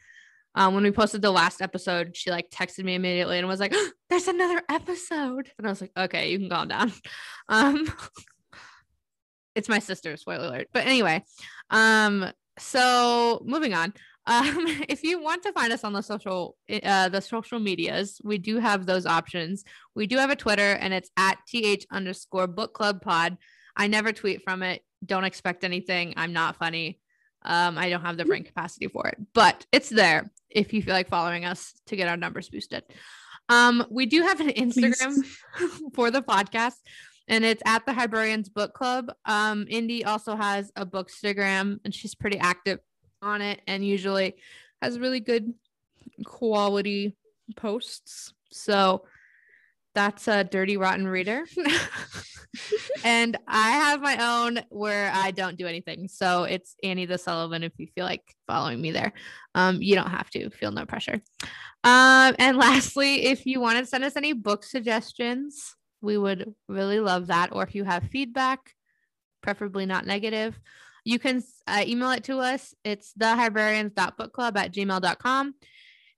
[0.54, 3.74] Um, when we posted the last episode, she like texted me immediately and was like,
[4.08, 6.92] "There's another episode," and I was like, "Okay, you can calm down."
[7.48, 7.86] Um,
[9.54, 10.16] it's my sister.
[10.16, 10.68] Spoiler alert.
[10.72, 11.22] But anyway,
[11.70, 13.92] um, so moving on.
[14.26, 18.38] Um, if you want to find us on the social, uh, the social medias, we
[18.38, 19.64] do have those options.
[19.94, 23.38] We do have a Twitter, and it's at th underscore book club pod.
[23.76, 24.82] I never tweet from it.
[25.04, 26.14] Don't expect anything.
[26.16, 27.00] I'm not funny.
[27.42, 30.94] Um, I don't have the brain capacity for it, but it's there if you feel
[30.94, 32.82] like following us to get our numbers boosted.
[33.48, 35.24] Um, we do have an Instagram
[35.94, 36.74] for the podcast,
[37.28, 39.12] and it's at the Highbrarians Book Club.
[39.24, 42.80] Um, Indy also has a bookstagram, and she's pretty active
[43.22, 44.36] on it, and usually
[44.82, 45.54] has really good
[46.24, 47.16] quality
[47.56, 48.32] posts.
[48.50, 49.04] So
[49.94, 51.44] that's a dirty rotten reader.
[53.04, 56.08] and I have my own where I don't do anything.
[56.08, 59.12] So it's Annie the Sullivan if you feel like following me there.
[59.54, 61.22] Um, you don't have to feel no pressure.
[61.84, 67.00] Um, and lastly, if you want to send us any book suggestions, we would really
[67.00, 67.52] love that.
[67.52, 68.60] Or if you have feedback,
[69.42, 70.58] preferably not negative,
[71.06, 72.74] you can uh, email it to us.
[72.82, 75.54] It's thehighbrarians.bookclub at gmail.com.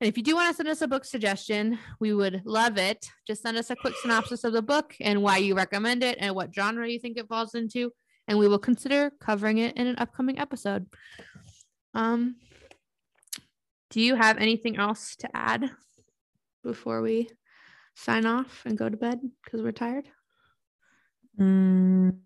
[0.00, 3.06] And if you do want to send us a book suggestion, we would love it.
[3.26, 6.34] Just send us a quick synopsis of the book and why you recommend it and
[6.34, 7.92] what genre you think it falls into,
[8.28, 10.86] and we will consider covering it in an upcoming episode.
[11.92, 12.36] Um,
[13.90, 15.70] do you have anything else to add
[16.64, 17.28] before we
[17.94, 20.08] sign off and go to bed because we're tired?
[21.38, 22.20] Mm.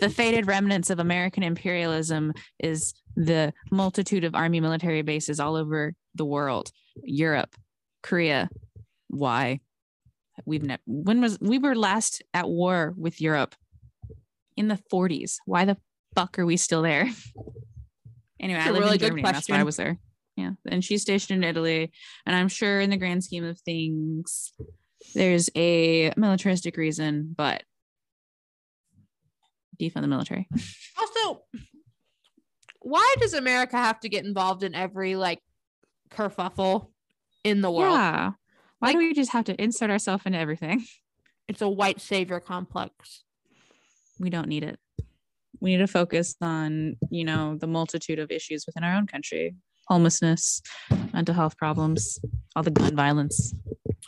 [0.00, 5.94] The faded remnants of American imperialism is the multitude of army military bases all over
[6.14, 6.70] the world
[7.02, 7.54] Europe,
[8.02, 8.48] Korea,
[9.08, 9.60] why
[10.46, 13.54] we've never when was we were last at war with Europe
[14.56, 15.36] in the 40s.
[15.46, 15.76] Why the
[16.14, 17.08] fuck are we still there?
[18.40, 19.22] anyway, That's I a lived really in good Germany.
[19.22, 19.98] That's why I was there.
[20.36, 20.52] Yeah.
[20.68, 21.92] And she's stationed in Italy.
[22.26, 24.52] And I'm sure in the grand scheme of things,
[25.14, 27.62] there's a militaristic reason, but
[29.80, 30.48] defund the military.
[30.98, 31.42] Also,
[32.80, 35.40] why does America have to get involved in every like
[36.10, 36.88] kerfuffle
[37.44, 37.92] in the world?
[37.94, 38.32] Yeah.
[38.78, 40.84] Why Like- do we just have to insert ourselves into everything?
[41.48, 43.22] It's a white savior complex.
[44.18, 44.78] We don't need it.
[45.60, 49.54] We need to focus on, you know, the multitude of issues within our own country.
[49.88, 50.62] Homelessness,
[51.12, 52.18] mental health problems,
[52.56, 53.54] all the gun violence,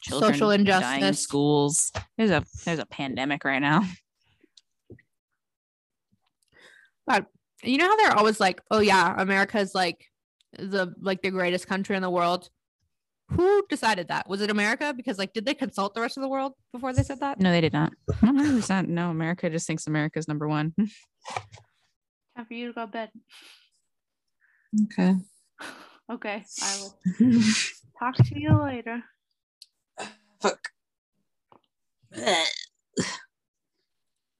[0.03, 1.21] Social injustice.
[1.21, 1.93] schools.
[2.17, 3.83] There's a there's a pandemic right now.
[7.63, 10.05] You know how they're always like, "Oh yeah, America's like
[10.59, 12.51] the like the greatest country in the world."
[13.31, 14.29] Who decided that?
[14.29, 14.95] Was it America?
[14.97, 17.41] Because like, did they consult the rest of the world before they said that?
[17.41, 17.93] No, they did not.
[18.09, 18.87] 100%.
[18.87, 20.75] No, America just thinks America's number one.
[22.37, 23.11] Time for you to go to bed.
[24.85, 25.15] Okay.
[26.09, 26.95] Okay, I will
[27.99, 29.03] talk to you later.
[30.41, 30.69] Fuck.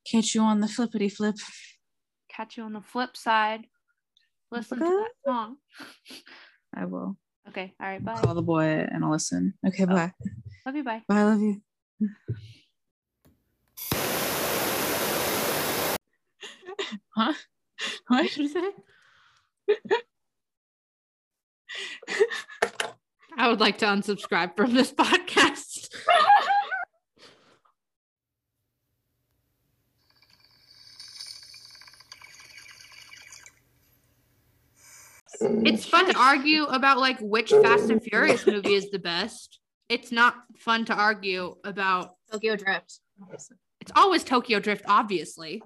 [0.09, 1.35] Catch you on the flippity flip.
[2.37, 3.67] Catch you on the flip side.
[4.51, 5.57] Listen to that song.
[6.75, 7.17] I will.
[7.49, 8.21] Okay, all right, bye.
[8.21, 9.55] Call the boy and I'll listen.
[9.67, 9.87] Okay, Oh.
[9.87, 10.13] bye.
[10.67, 11.03] Love you, bye.
[11.09, 11.17] Bye.
[11.21, 11.63] I love you.
[17.17, 17.33] huh?
[17.33, 17.37] What?
[18.09, 18.71] What did you say?
[23.39, 25.66] I would like to unsubscribe from this podcast.
[35.41, 39.61] It's fun to argue about like which Fast and Furious movie is the best.
[39.89, 43.01] It's not fun to argue about Tokyo Drift.
[43.81, 45.63] it's always Tokyo Drift, obviously.